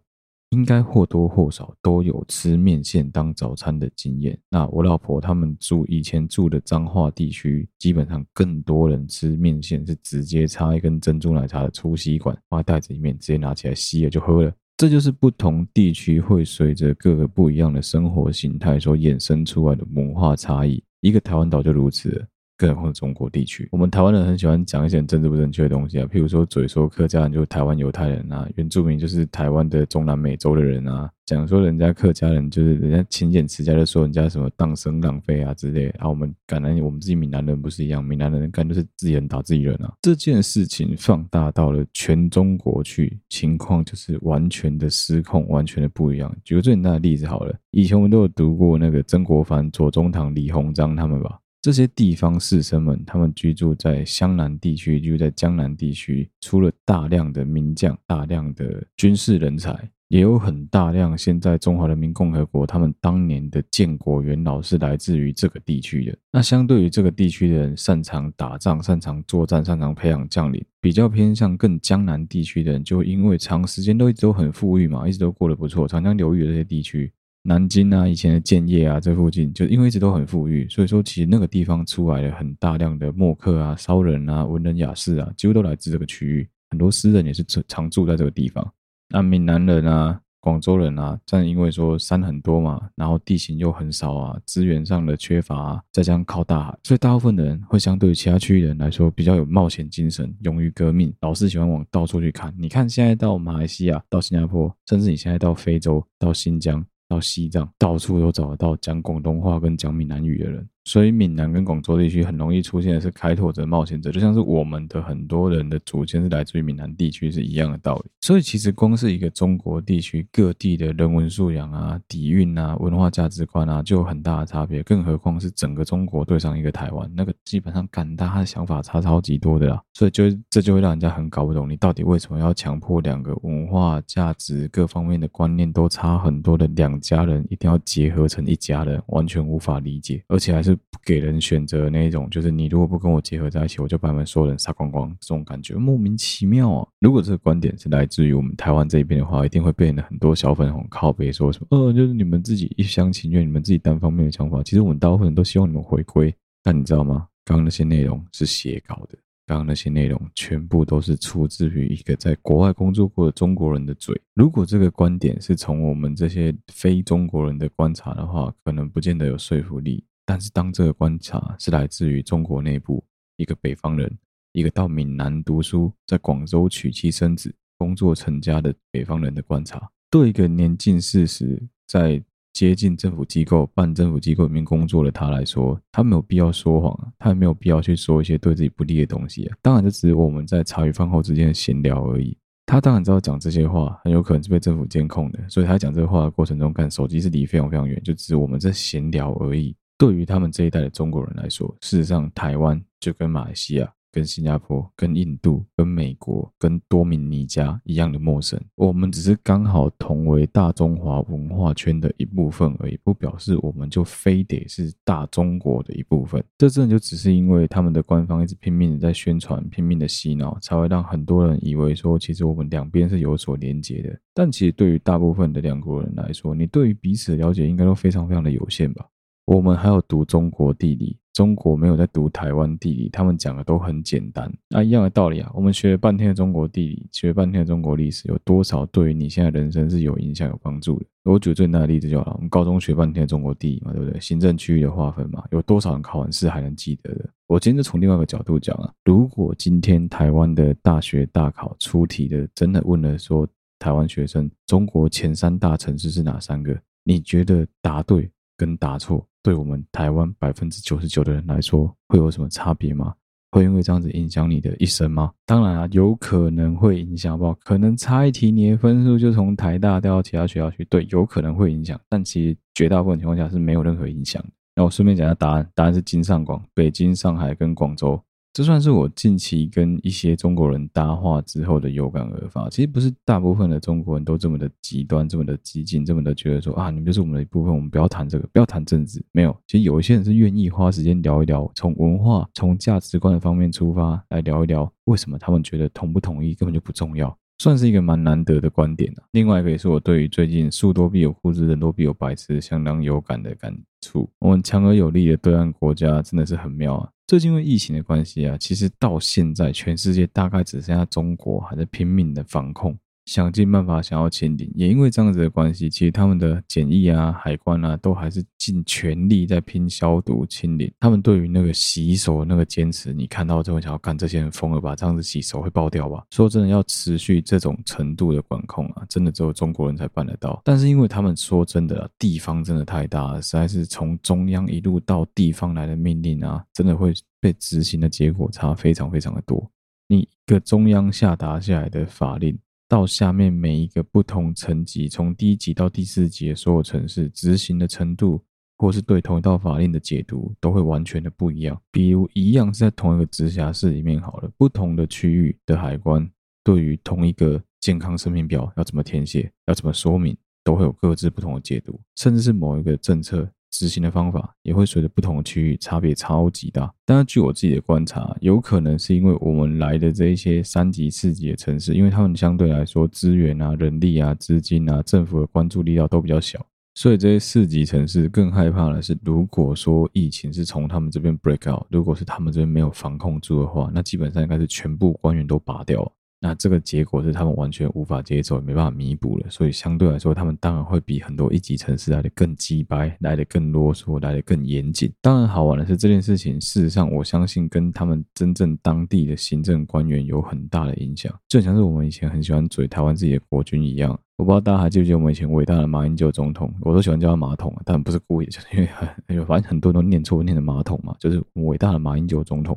[0.51, 4.37] 应该或多或少都有吃面线当早餐的经验。
[4.49, 14.51] 那我老婆他们住以前住的彰化地区，基本上更多人吃面线是直接插一根珍珠奶茶的粗吸管放在袋子里面，直接拿起来吸了就喝了。
[14.77, 20.83] 这就是不同地区会随着各个不一样的生活形态所衍生出来的文化差异。
[21.01, 22.27] 一个台湾岛就如此。
[22.62, 46.32] 更何况中国地区，我们台湾人很喜欢讲一些政治不正确的东西啊，譬如说嘴说客家人就是台湾犹太人啊，原住民就是台湾的中南美洲的人啊，讲说人家客家人就是人家勤俭持家，就说人家什么荡生浪费啊之类，然后我们感觉我们自己闽南人不是一样，闽南人干就是自己人打自己人啊，这件事情放大到了全中国去，情况就是完全的失控，完全的不一样。
[46.43, 51.39] 举个最简单的例子好了，以前我们都有读过那个曾国藩、左宗棠、李鸿章他们吧。
[51.62, 59.89] 这些地方士绅们，他们居住在湘南地区，居住在江南地区，出了大量的名将，大量的军事人才。
[60.08, 66.17] 也有很大量现在中华人民共和国他们当年的建国元老是来自于这个地区的。
[66.34, 75.88] 那相对于这个地区的人擅长打仗、擅长作战、擅长培养将领，比较偏向更江南地区的人，就因为长时间都一直都很富裕嘛，一直都过得不错。
[75.88, 77.10] 长江流域的这些地区，
[77.43, 86.47] 南京啊，以前的建业啊，这附近就因为一直都很富裕，所以说其实那个地方出来了很大量的墨客啊、骚人啊、文人雅士啊，几乎都来自这个区域。
[86.69, 88.65] 很多诗人也是常住在这个地方。
[89.10, 102.54] 那闽南人啊、广州人啊，但因为说山很多嘛，然后地形又很少啊，资源上的缺乏，再加上靠大海，所以大部分的人会相对于其他区域人来说，比较有冒险精神，勇于革命，老是喜欢往到处去看。
[102.58, 110.65] 你看现在到马来西亚、到新加坡，甚至你现在到非洲、到新疆、到西藏，到处都找得到讲广东话跟讲闽南语的人。
[110.83, 118.09] 所以，闽南跟广州地区很容易出现的是开拓者、冒险者，就像是我们的很多人的祖先是来自于闽南地区是一样的道理。
[118.21, 124.81] 所以，其实光是一个中国地区各地的人文素养啊、底蕴啊、文化价值观啊，就有很大的差别。
[124.81, 129.79] 更何况是整个中国对上一个台湾，那个基本上敢大他的想法差超级多的啦。
[129.93, 140.70] 所以，就这就会让人家很搞不懂，你到底为什么要强迫两个文化价值各方面的观念都差很多的两家人一定要结合成一家人，完全无法理解，而且还是。
[140.75, 146.88] 不给人选择那一种，就是你如果不跟我结合在一起，我就把你们所有人杀光光，这种感觉莫名其妙啊！
[146.99, 154.62] 如果这个观点是来自于我们台湾这一边的话，一定会被很多小粉红靠背说什么，呃，就是你们自己一厢情愿，你们自己单方面的想法。
[154.63, 157.27] 其实我们大部分人都希望你们回归，但你知道吗？
[157.43, 159.17] 刚刚那些内容是写稿的。
[159.47, 164.15] 刚刚那些内容全部都是出自于一个在国外工作过的中国人的嘴。
[164.34, 170.05] 如果这个观点是从我们这些非中国人的观察的话，可能不见得有说服力。
[170.25, 173.03] 但是当这个观察是来自于中国内部
[173.38, 174.17] 一个北方人，
[174.53, 189.57] 一个到闽南读书，在广州娶妻生子、工作成家的北方人的观察，对一个年近四十在接近政府机构、半政府机构里面工作的他来说，他没有必要说谎啊，他也没有必要去说一些对自己不利的东西啊。
[189.62, 192.38] 当然，这只是我们在茶余饭后之间的闲聊而已。
[192.65, 199.75] 他当然知道讲这些话很有可能是被政府监控的，所以他讲这个话的过程中，看手机是离非常非常远，就只是我们在闲聊而已。
[200.01, 203.93] 对于他们这一代的中国人来说，事实上，台湾就跟马来西亚。
[204.13, 216.43] 跟新加坡、跟印度、跟美国、跟多米尼加一样的陌生，我们只是刚好同为大中华文化圈的一部分而已，不表示我们就非得是大中国的一部分。
[216.57, 224.19] 这真的就只是因为他们的官方一直拼命的在宣传、拼命的洗脑，才会让很多人以为说，其实我们两边是有所连结的。
[224.33, 229.05] 但其实对于大部分的两国人来说，你对于彼此的了解应该都非常非常的有限吧？
[229.45, 234.51] 我们还有读中国地理，中国没有在读台湾地理，他们讲的都很简单。
[234.69, 241.06] 那一样的道理啊，我们学了半天的中国地理，学了半天的中国历史，有多少对于你现在人生是有影响、有帮助的？
[241.23, 244.19] 我举最大的例子就好了，我们高中学半天中国地理嘛，对不对？
[244.19, 247.30] 行政区域的划分嘛，有多少人考完试还能记得的？
[247.47, 256.80] 我今天就从另外一个角度讲啊，如果今天台湾的大学大考出题的真的问了说，台湾学生中国前三大城市是哪三个？
[257.04, 259.25] 你觉得答对跟答错？
[259.43, 263.13] 对我们台湾百分之九十九的人来说，会有什么差别吗？
[263.51, 265.32] 会因为这样子影响你的一生吗？
[265.45, 267.54] 当然啊，有可能会影响不。
[267.65, 270.86] 可能差一题，你的分数就从台大调到其他学校去。
[270.86, 274.41] 对，有可能会影响，但其实绝大部分情况下是没有任何影响。
[274.73, 278.17] 那我顺便讲下答案，答案是京上广，北京、上海跟广州。
[278.53, 282.69] 这算是我近期跟一些中国人搭话之后的有感而发。
[282.69, 289.23] 其实不是大部分的中国人都这么的极端，这么的激进，这么的觉得说啊，你们就是我们的一部分，我们不要谈这个，不要谈政治。
[289.31, 299.21] 没有，其实有一些人是愿意花时间聊一聊，从文化、从价值观的方面出发来聊一聊，为什么他们觉得同不同意根本就不重要，算是一个蛮难得的观点啊。
[299.34, 303.71] 另外一个也是我对于最近树多必有枯枝，人多必有白痴相当有感的感
[304.02, 304.28] 触。
[304.39, 307.08] 我们强而有力的对岸国家真的是很妙啊。
[307.28, 312.97] 最近因为疫情的关系啊，其实到现在全世界大概只剩下中国还在拼命的防控。
[313.31, 320.91] 想尽办法想要清零，也因为这样子的关系，其实他们的检疫啊、海关啊，都还是尽全力在拼消毒清零。
[320.99, 324.97] 他们对于那个洗手那个坚持，你看到之后想要干这些人疯了吧？
[324.97, 326.25] 这样子洗手会爆掉吧？
[326.31, 330.61] 说真的，要持续这种程度的管控啊，真的只有中国人才办得到。
[330.65, 339.71] 但是因为他们说真的，地方真的太大了，实在是从中央一路到地方来的命令啊，真的会被执行的结果差非常非常的多。
[340.09, 342.59] 你一个中央下达下来的法令。
[342.91, 348.43] 到下面每一个不同层级，从第一级到第四级的所有城市执行的程度，
[348.77, 351.82] 或是对同一道法令的解读都会完全的不一样。
[351.89, 356.30] 比如，一样是在同一个直辖市里面好了，不同的区域的海关
[356.65, 363.49] 对于同一个健康声明表要怎么填写，要怎么说明，都会有各自不同的解读，甚至是某一个政策。
[363.71, 366.93] 执行的方法也会随着不同的区域差别超级大。
[367.05, 376.63] 当然，据我自己的观察，有可能是因为我们来的这一些三级、四级的城市，因为他们相对来说资源啊、人力啊、资金啊、政府的关注力道都比较小，
[376.95, 386.12] 所以这些四级城市更害怕的是，如果说疫情是从他们这边 break out，如果是他们这边没有防控住的话，那基本上应该是全部官员都拔掉了。
[386.43, 395.13] 那这个结果是他们完全无法接受，也没办法弥补了，所以相对来说，他们当然会比很多一级城市来的更鸡掰，来的更啰嗦，来的更严谨。
[395.21, 401.32] 当然，好玩的是这件事情，事实上我相信跟他们真正当地的行政官员有很大的影响。
[401.47, 412.75] 就像是我们以前很喜欢嘴台湾自己的国军一样，我不知道大家还记不记得我们以前伟大的马英九总统，我都喜欢叫他马桶，但不是故意，就是因为很，反正很多人都念错，念的马桶嘛，就是伟大的马英九总统。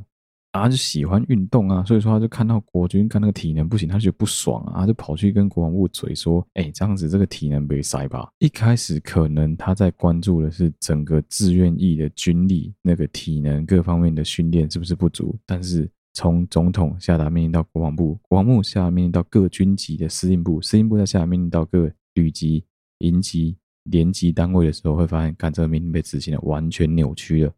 [0.63, 22.65] 他就喜欢运动啊，所以说他就看到国军看那个体能不行，他就觉得不爽啊，他就跑去跟国防部嘴说：“哎，这样子这个体能没塞吧？”一开始可能他在关注的是整个志愿役的军力那个体能各方面的训练是不是不足，但是从总统下达命令到国防部，国防部下达命令到各军级的司令部，司令部再下达命令到各旅级、
[22.99, 23.57] 营级、
[23.91, 27.53] 连级单位的时候，会发现，看这个命令被执行的完全扭曲了。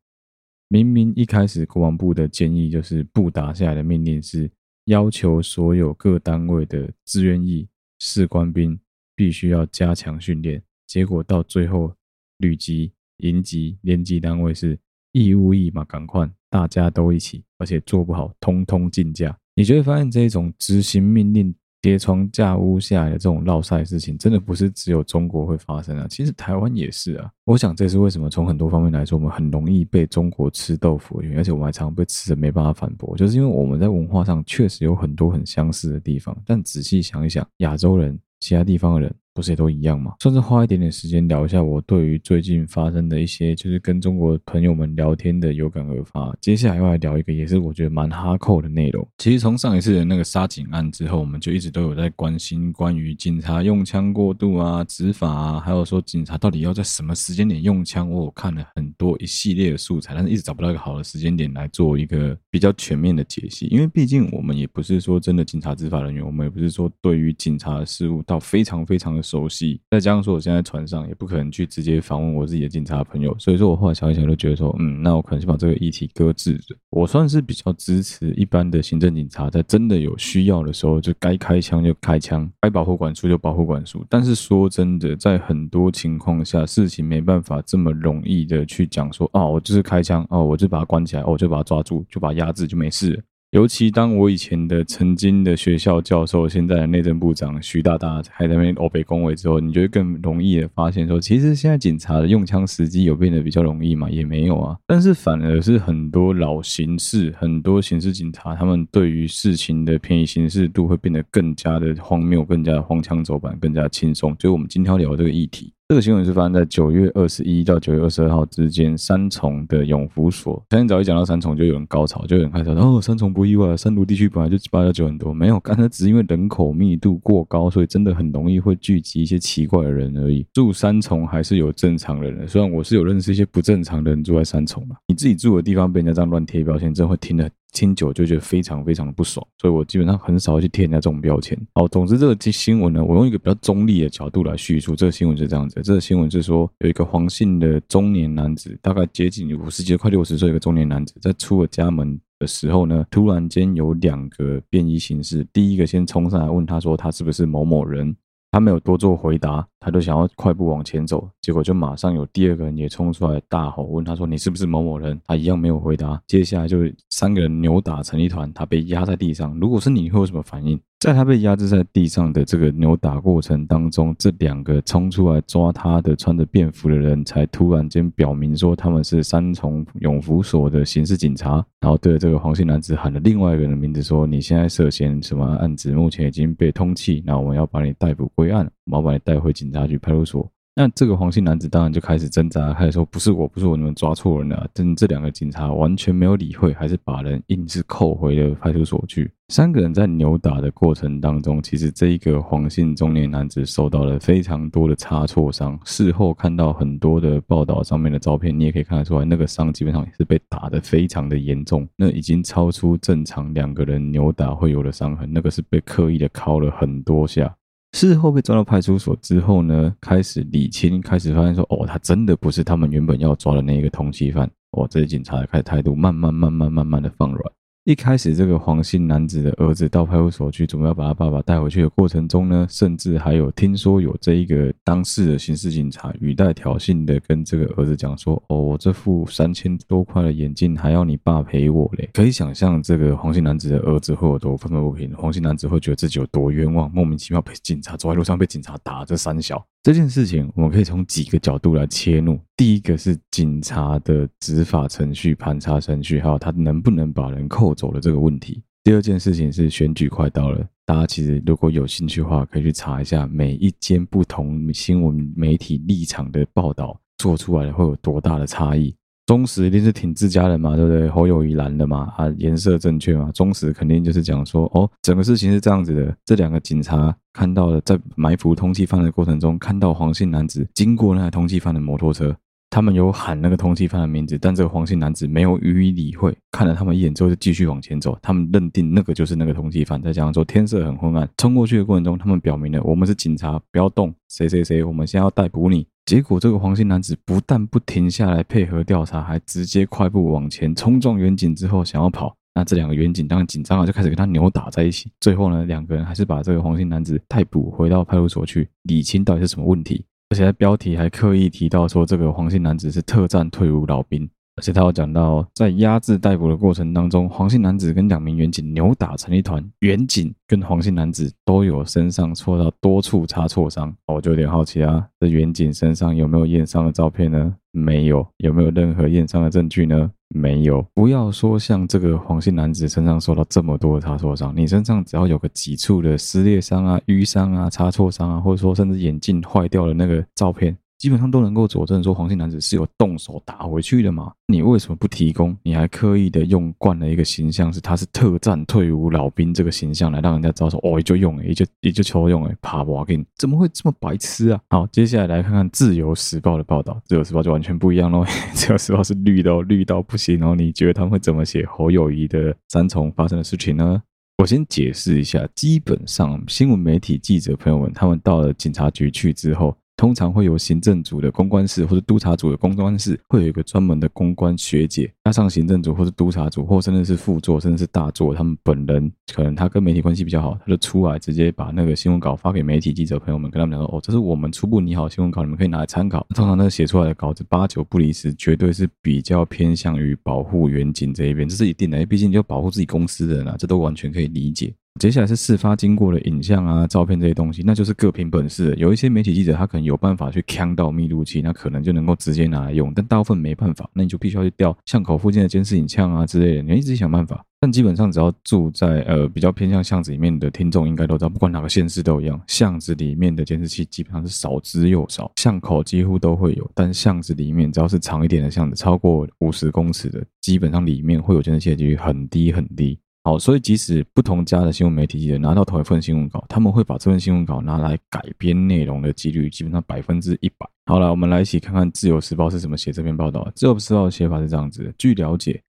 [0.68, 4.50] 明明一开始国防部的建议就是不打下来的命令是
[4.86, 7.68] 要求所有各单位的志愿役
[8.00, 8.78] 士官兵
[9.14, 11.92] 必须要加强训练，结果到最后
[12.38, 14.78] 旅级、营级、连级单位是
[15.12, 19.36] 义务役嘛，赶快大家都一起，而且做不好通通进价。
[19.54, 21.54] 你就会发现这种执行命令。
[21.86, 27.30] 叠床架屋下来的这种落晒事情，真的不是只有中国会发生啊，其实台湾也是啊。
[27.44, 39.14] 我想这是为什么从很多方面来说，我们很容易被中国吃豆腐的原因，而且我们还常常被吃的没办法反驳，就是因为我们在文化上确实有很多很相似的地方，但仔细想一想，亚洲人、其他地方的人。
[39.36, 40.14] 不是也都一样吗？
[40.18, 46.34] 算是花一点点时间聊一下我对于最近发生的一些，就是跟中国朋友们聊天的有感而发。
[46.40, 49.06] 接下来要来聊一个，也是我觉得蛮哈扣的内容。
[49.18, 58.10] 其实从上一次的那个杀警案之后，我们就一直都有在关心关于警察用枪过度啊、执法啊，还有说警察到底要在什么时间点用枪。
[58.10, 63.66] 我看了很多一系列的素材，但是一直找不到一个好的时间点来做一个比较全面的解析。
[63.66, 69.25] 因为毕竟我们也不是说真的警察执法人员，我们也不是说对于警察的事务到非常非常的。
[69.26, 76.74] 熟悉，再加上说我现在在船上也不可能去直接访问我自己的警察朋友，所以说我后来想一想就觉得说，嗯，那我可能先把这个议题搁置着。
[76.90, 84.04] 我算是比较支持一般的行政警察在真的有需要的时候就该开枪就开枪，该保护管束就保护管束。
[84.08, 93.22] 但是说真的，在很多情况下，事情没办法这么容易的去讲说，哦，我就是开枪，哦，我就把他关起来，哦，我就把他抓住，就把他压制就没事。
[93.56, 104.10] 尤其当我以前的曾经的学校教授，现在的内政部长徐大大还在那边欧北恭维之后，你就会更容易的发现说，其实现在警察的用枪时机有变得比较容易吗？
[104.10, 104.76] 也没有啊。
[104.86, 114.36] 但是反而是很多老刑事、很多刑事警察，他们对于事情的便宜行事度会变得更加的荒谬，更加的荒腔走板，更加轻松。
[114.38, 115.72] 所以我们今天要聊这个议题。
[115.88, 120.60] 这个新闻是发生在九月二十一到九月二十二号之间，三重的永福所。
[120.70, 130.44] 相信早一讲到三重，就有人高潮，就有人开始说：“哦，三重不意外，三芦地区本来就八加九很多，没有，刚才只是因为人口密度过高，所以真的很容易会聚集一些奇怪的人而已。
[130.52, 134.96] 住三重还是有正常人，虽然我是有认识一些不正常的人住在三重嘛。
[135.06, 137.48] 你自己住的地方被人家这样乱贴标签，真会听得。
[137.76, 141.54] 听久就觉得非常非常的不爽，所以我基本上很少去贴人家这种标签。
[141.74, 144.96] 好，总之这个新闻呢，我用一个比较中立的角度来叙述。
[144.96, 158.16] 这个新闻是这样子，这个新闻是说有一个黄姓的中年男子，大概接近五十几快六十岁一个中年男子，在出了家门的时候呢，突然间有两个便衣刑事，第一个先冲上来问他说他是不是某某人。
[158.56, 166.18] 他没有多做回答，他就想要快步往前走，结果就马上有第二个人也冲出来大吼，问他说：“你是不是某某人？”他一样没有回答。
[166.26, 166.78] 接下来就
[167.10, 169.54] 三个人扭打成一团，他被压在地上。
[169.60, 170.80] 如果是你，会有什么反应？
[170.98, 185.92] 在他被压制在地上的这个扭打过程当中，这两个冲出来抓他的穿着便服的人才突然间表明说他们是三重永福所的刑事警察，然后对着这个黄姓男子喊了另外一个人的名字说：“你现在涉嫌什么案子？
[185.92, 194.68] 目前已经被通缉，那我们要把你逮捕归案，我们要把你带回警察局派出所。”那这个黄姓男子当然就开始挣扎，开始说不是我，不是我，你们抓错人了。
[194.74, 199.30] 但这两个警察完全没有理会，还是把人硬是扣回了派出所去。
[199.48, 205.80] 三个人在扭打的过程当中，其实这一个黄姓中年男子受到了非常多的擦挫伤。
[205.86, 217.56] 事后看到很多的报道上面的照片，你也可以看得出来，那个伤基本上也是被打得非常的严重，那已经超出正常两个人扭打会有的伤痕，那个是被刻意的敲了很多下。
[217.92, 224.50] 事后被抓到派出所之后呢，开始理清，开始发现说，哦，他真的不是他们原本要抓的那个通缉犯。
[224.72, 227.52] 哦，这些警察开始态度慢慢、慢慢、慢慢的放软。
[227.86, 249.64] 一开始，这个黄姓男子的儿子到派出所去，准备要把他爸爸带回去的过程中呢，甚至还有听说有这一个当事的刑事警察语带挑衅的跟这个儿子讲说：“哦，我这副三千多块的眼镜还要你爸赔我嘞！”可以想象这个黄姓男子的儿子会有多愤愤不平，黄姓男子会觉得自己有多冤枉，莫名其妙被警察走在路上被警察打，这三小。
[249.84, 252.36] 这件事情，我们可以从几个角度来切入。
[252.56, 258.62] 第一个是警察的执法程序、盘查程序，还有他能不能把人扣走的这个问题。
[258.82, 268.94] 第二件事情是选举快到了，大家其实如果有兴趣的话，可以去查一下每一间不同新闻媒体立场的报道做出来的会有多大的差异。
[269.26, 271.08] 忠实一定是挺自家人嘛，对不对？
[271.08, 273.28] 侯友宜蓝的嘛，啊，颜色正确嘛。
[273.34, 276.16] 忠实肯定就是讲说，哦，整个事情是这样子的。
[276.24, 282.36] 这两个警察看到了在埋伏通缉犯的过程中，看到黄姓男子经过那台通缉犯的摩托车，
[282.68, 288.18] 他们有喊那个通缉犯的名字，但这个黄姓男子没有予以理会，看了他们一眼之后就继续往前走。
[288.20, 290.02] 他们认定那个就是那个通缉犯。
[290.02, 295.86] 再加上说天色很昏暗，冲过去的过程中，他们表明了我们是警察，不要动，谁谁谁，我们先要逮捕你。
[296.04, 302.36] 结果，这个黄姓男子不但不停下来配合调查，还直接快步往前冲撞员警之后想要跑。
[302.54, 305.10] 那这两个员警当然紧张了，就开始跟他扭打在一起。
[305.20, 310.04] 最后呢，两个人还是把这个黄姓男子逮捕回到派出所去理清到底是什么问题。
[310.28, 314.28] 而且在标题还刻意提到说，这个黄姓男子是特战退伍老兵。
[314.58, 323.94] 而且他有讲到，在压制逮捕的过程当中，黄姓男子跟两名员警扭打成一团，员警跟黄姓男子都有身上受到多处擦挫伤。
[324.06, 327.54] 我就有点好奇啊，这员警身上有没有验伤的照片呢？
[327.70, 328.26] 没有。
[328.38, 330.10] 有没有任何验伤的证据呢？
[330.34, 330.82] 没有。
[330.94, 340.74] 不要说像这个黄姓男子身上受到这么多的擦挫伤，你身上只要有个几处的撕裂伤啊、淤伤啊、擦挫伤啊，或者说甚至眼镜坏掉的那个照片。
[340.98, 344.32] 基本上都能够佐证说黄姓男子是有动手打回去的嘛？
[344.46, 345.56] 你为什么不提供？
[345.62, 354.60] 你还刻意的用惯了一个形象，是他是特战退伍老兵这个形象来让人家知道说哦，就用诶，就也就求用哎，啪我给你，怎么会这么白痴啊？
[354.70, 358.24] 好，接下来来看看自由时报的报道，自由时报就完全不一样喽。
[358.54, 364.02] 自由时报是绿到绿到不行哦，你觉得他们会怎么写侯友宜的三重发生的事情呢？
[364.38, 369.76] 我先解释一下，基本上新闻媒体记者朋友们，他们到了警察局去之后。
[369.96, 394.74] 通常会有行政组的公关室或者督察组的公关室，会有一个专门的公关学姐，加上行政组或者督察组，或甚至是副座，甚至是大座，他们本人可能他跟媒体关系比较好，他就出来直接把那个新闻稿发给媒体记者朋友们，跟他们讲说：“哦，这是我们初步拟好新闻稿，你们可以拿来参考。”通常那写出来的稿子八九不离十，绝对是比较偏向于保护远景这一边，这是一定的，毕竟就保护自己公司的人啊，这都完全可以理解。
[394.98, 398.74] 接下来是事发经过的影像啊、照片这些东西，那就是各凭本事。
[398.78, 407.44] 有一些媒体记者他可能有办法去呛到密录器，那可能就能够直接拿来用，但大部分没办法，那你就必须要去调巷口附近的监视影像啊之类的，你要一直想办法。
[407.58, 422.98] 但基本上只要住在呃比较偏向巷子里面的听众，应该都知道，不管哪个县市都一样，巷子里面的监视器基本上是少之又少，巷口几乎都会有，但巷子里面只要是长一点的巷子，超过五十公尺的，基本上里面会有监视器的几率很低很低。
[423.26, 430.64] 好，所以即使不同家的新闻媒体记者拿到同一份新闻稿，他们会把这份新闻稿拿来改编内容的几率基本上百分之一百。
[430.84, 433.40] 好了，我们来一起看看《自由时报》是怎么写这篇报道。
[433.52, 435.60] 《自由时报》的写法是这样子：据了解，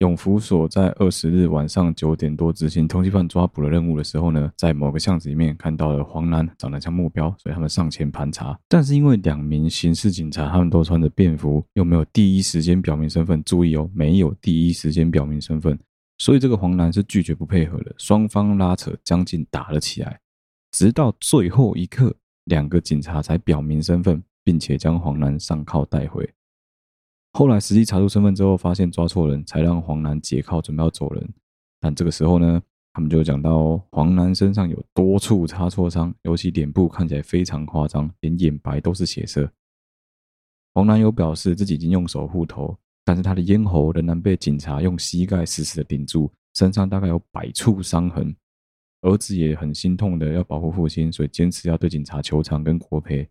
[0.00, 8.58] 永福所在二十日晚上九点多执行通缉犯抓捕的任务的时候呢，在某个巷子里面看到了黄男长得像目标，所以他们上前盘查。
[8.68, 15.78] 但是因为两名刑事警察他们都穿着便服，又没有第一时间表明身份，注意哦，没有第一时间表明身份。
[16.18, 20.20] 所以这个黄男是拒绝不配合的，双方拉扯将近打了起来，
[20.70, 26.28] 直到最后一刻，两个警察才表明身份，并且将黄男上铐带回。
[27.32, 31.34] 后来实际查出身份之后，发现抓错人，才让黄男解铐准备要走人。
[31.80, 32.62] 但这个时候呢，
[32.92, 39.50] 他们就讲到黄男身上有多处擦挫伤，尤其脸部看起来非常夸张，连眼白都是血色。
[40.74, 42.78] 黄男有表示自己已经用手护头。
[43.04, 48.34] 但是他的咽喉仍然被警察用膝盖死死的顶住，身上大概有百处伤痕。
[49.02, 53.28] 儿子也很心痛的要保护父亲，所以坚持要对警察求偿跟国赔。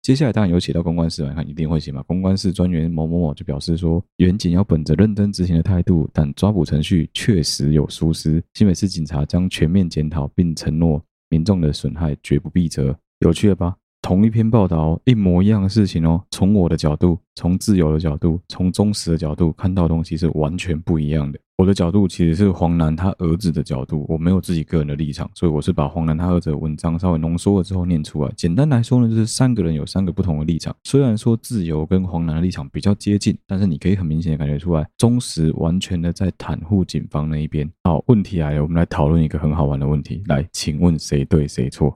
[0.00, 2.02] 接下来当然有写到公关室来看，一定会写嘛。
[2.04, 8.42] 公关室专员某某某就表示说，远警要本着认真执行的态度，但抓捕程序确实有疏失。
[8.54, 12.98] 新北市警察将全面检讨，并承诺民众的损害绝不避责。
[13.18, 13.76] 有趣了吧？
[14.02, 16.20] 同一篇报道，一模一样的事情哦。
[16.30, 21.38] 从我的角度，从自由的角度，从忠实的角度看到的东西是完全不一样的。
[21.58, 28.32] 我的角度其实是黄男他儿子的角度，我没有自己个人的立场，所以我是把黄男他儿子的文章稍微浓缩了之后念出来。
[28.34, 30.74] 简单来说呢，就是三个人有三个不同的立场。
[30.84, 37.70] 虽然说自由跟黄男的立场比较接近，但是你可以很明显的感觉出来，忠实完全的在袒护警方那一边。
[37.84, 40.22] 好，问题来了，我们来讨论一个很好玩的问题。
[40.28, 41.94] 来，请问谁对谁错？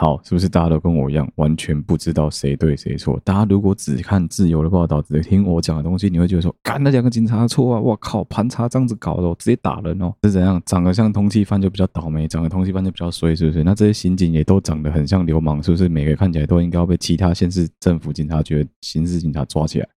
[0.00, 3.20] 好，是不是大家都跟我一样，完全不知道谁对谁错？
[3.24, 7.80] 大家如果只看自由的报道，只听我讲的东西，你会觉得说，干那两个警察错啊！
[7.80, 10.14] 我靠，盘查这样子搞的，我直接打人哦！
[10.22, 10.62] 是怎样？
[10.64, 13.64] 长得像通缉犯就比较倒霉，长得通缉犯就比较衰，是不是？
[13.64, 15.88] 那这些刑警也都长得很像流氓，是不是？
[15.88, 19.88] 每个看起来都应该要被其他县市政府警察局刑事警察抓起来。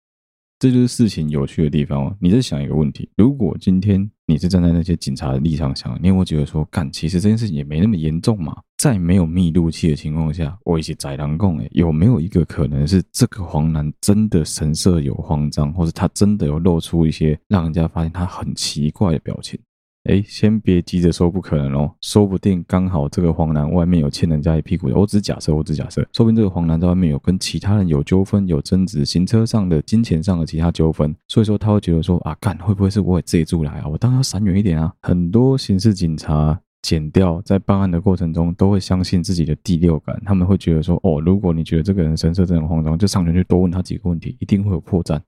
[0.59, 2.17] 这就是事情有趣的地方哦。
[2.21, 8.57] 你在想一个问题：如果今天你是站在那些警察的立场想，你有没有觉得说，干，其实这件事情也没那么严重嘛？
[8.78, 19.59] 在没有密录器的情况下，我一起宰狼共，诶，有没有一个可能是这个黄男真的神色有慌张，或者他真的有露出一些让人家发现他很奇怪的表情？
[20.05, 24.95] 哎，先别急着说不可能哦，说不定刚好这个黄男外面有欠人家一屁股的。
[24.95, 33.89] 我只假设，我只假设，说不定这个黄男在外面有跟其他人有纠纷、有争执，行车上的、金钱上的其他纠纷，所以说他会觉得说啊，干会不会是我也自己住来啊？
[33.89, 34.91] 我当然要闪远一点啊！
[35.03, 45.21] 很多刑事警察检调在办案的过程中，都会相信自己的第六感，他们会觉得说，哦，如果你觉得这个人神色真的很慌张，就上前去多问他几个问题，一定会有破绽。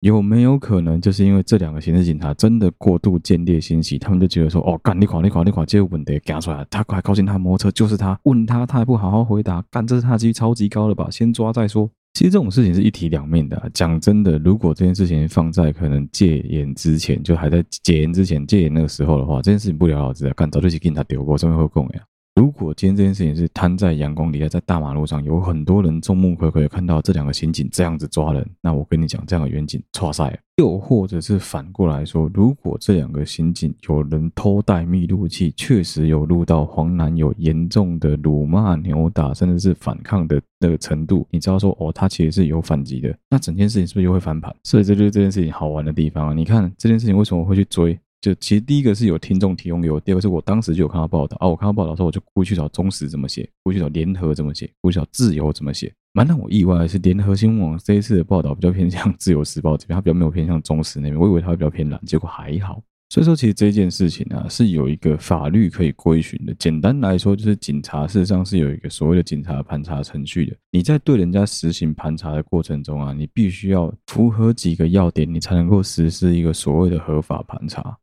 [0.00, 11.08] 有没有可能，就是因为这两个刑事警察真的过度间谍心喜，他们就觉得说，哦，干你垮你垮你垮，这个问题给出来，他快靠近他摩托车，就是他，问他他还不好好回答，干这是他几率超级高了吧？
[11.10, 11.90] 先抓再说。
[12.14, 13.70] 其实这种事情是一体两面的。
[13.74, 22.00] 讲真的，如果这件事情放在可能戒严之前，就还在戒严之前戒严那个时候的话，这件事情不了了之啊，干早就去给他丢过，上面会供呀。
[22.36, 30.38] 如果今天这件事情是摊在阳光底下，在大马路上，有很多人众目睽睽看到这两个刑警这样子抓人，那我跟你讲，这样的员警错赛。
[30.56, 44.54] 又或者是反过来说，如果这两个刑警有人偷带密录器，确实有录到黄男有严重的辱骂、扭打，甚至是反抗的那个程度，你知道说哦，他其实是有反击的，那整件事情是不是又会翻盘？
[44.62, 46.34] 所以这就是这件事情好玩的地方啊！
[46.34, 47.98] 你看这件事情为什么会去追？
[48.20, 55.92] 就其实第一个是有听众提供给我，第二个是我当时就有看到报道啊，我看到报道之后，我就故意去找中时怎么写，故意去找联合怎么写，故意去找自由怎么写。
[56.12, 62.82] 蛮让我意外的是，联合新闻网这一次的报道比较偏向 自由时报这边，它比较没有偏向中时那边，我以为它会比较偏蓝，结果还好。
[63.12, 66.54] 所以说，其实这件事情啊，是有一个法律可以归循的。
[66.54, 70.56] 简单来说，就是警察事实上是有一个所谓的警察盘查程序的。
[70.70, 77.96] 你在对人家实行盘查的过程中啊，你必须要符合几个要点，你才能够实施一个所谓的合法盘查。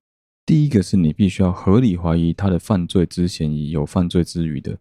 [0.47, 4.77] 第一个是你必须要合理怀疑他的犯罪之嫌疑，有犯罪之余的。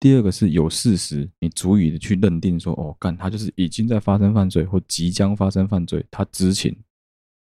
[0.00, 6.74] 第二个是有事实，你足以的去认定说，哦，干他就是已经在发生犯罪或即将发生犯罪，他知情。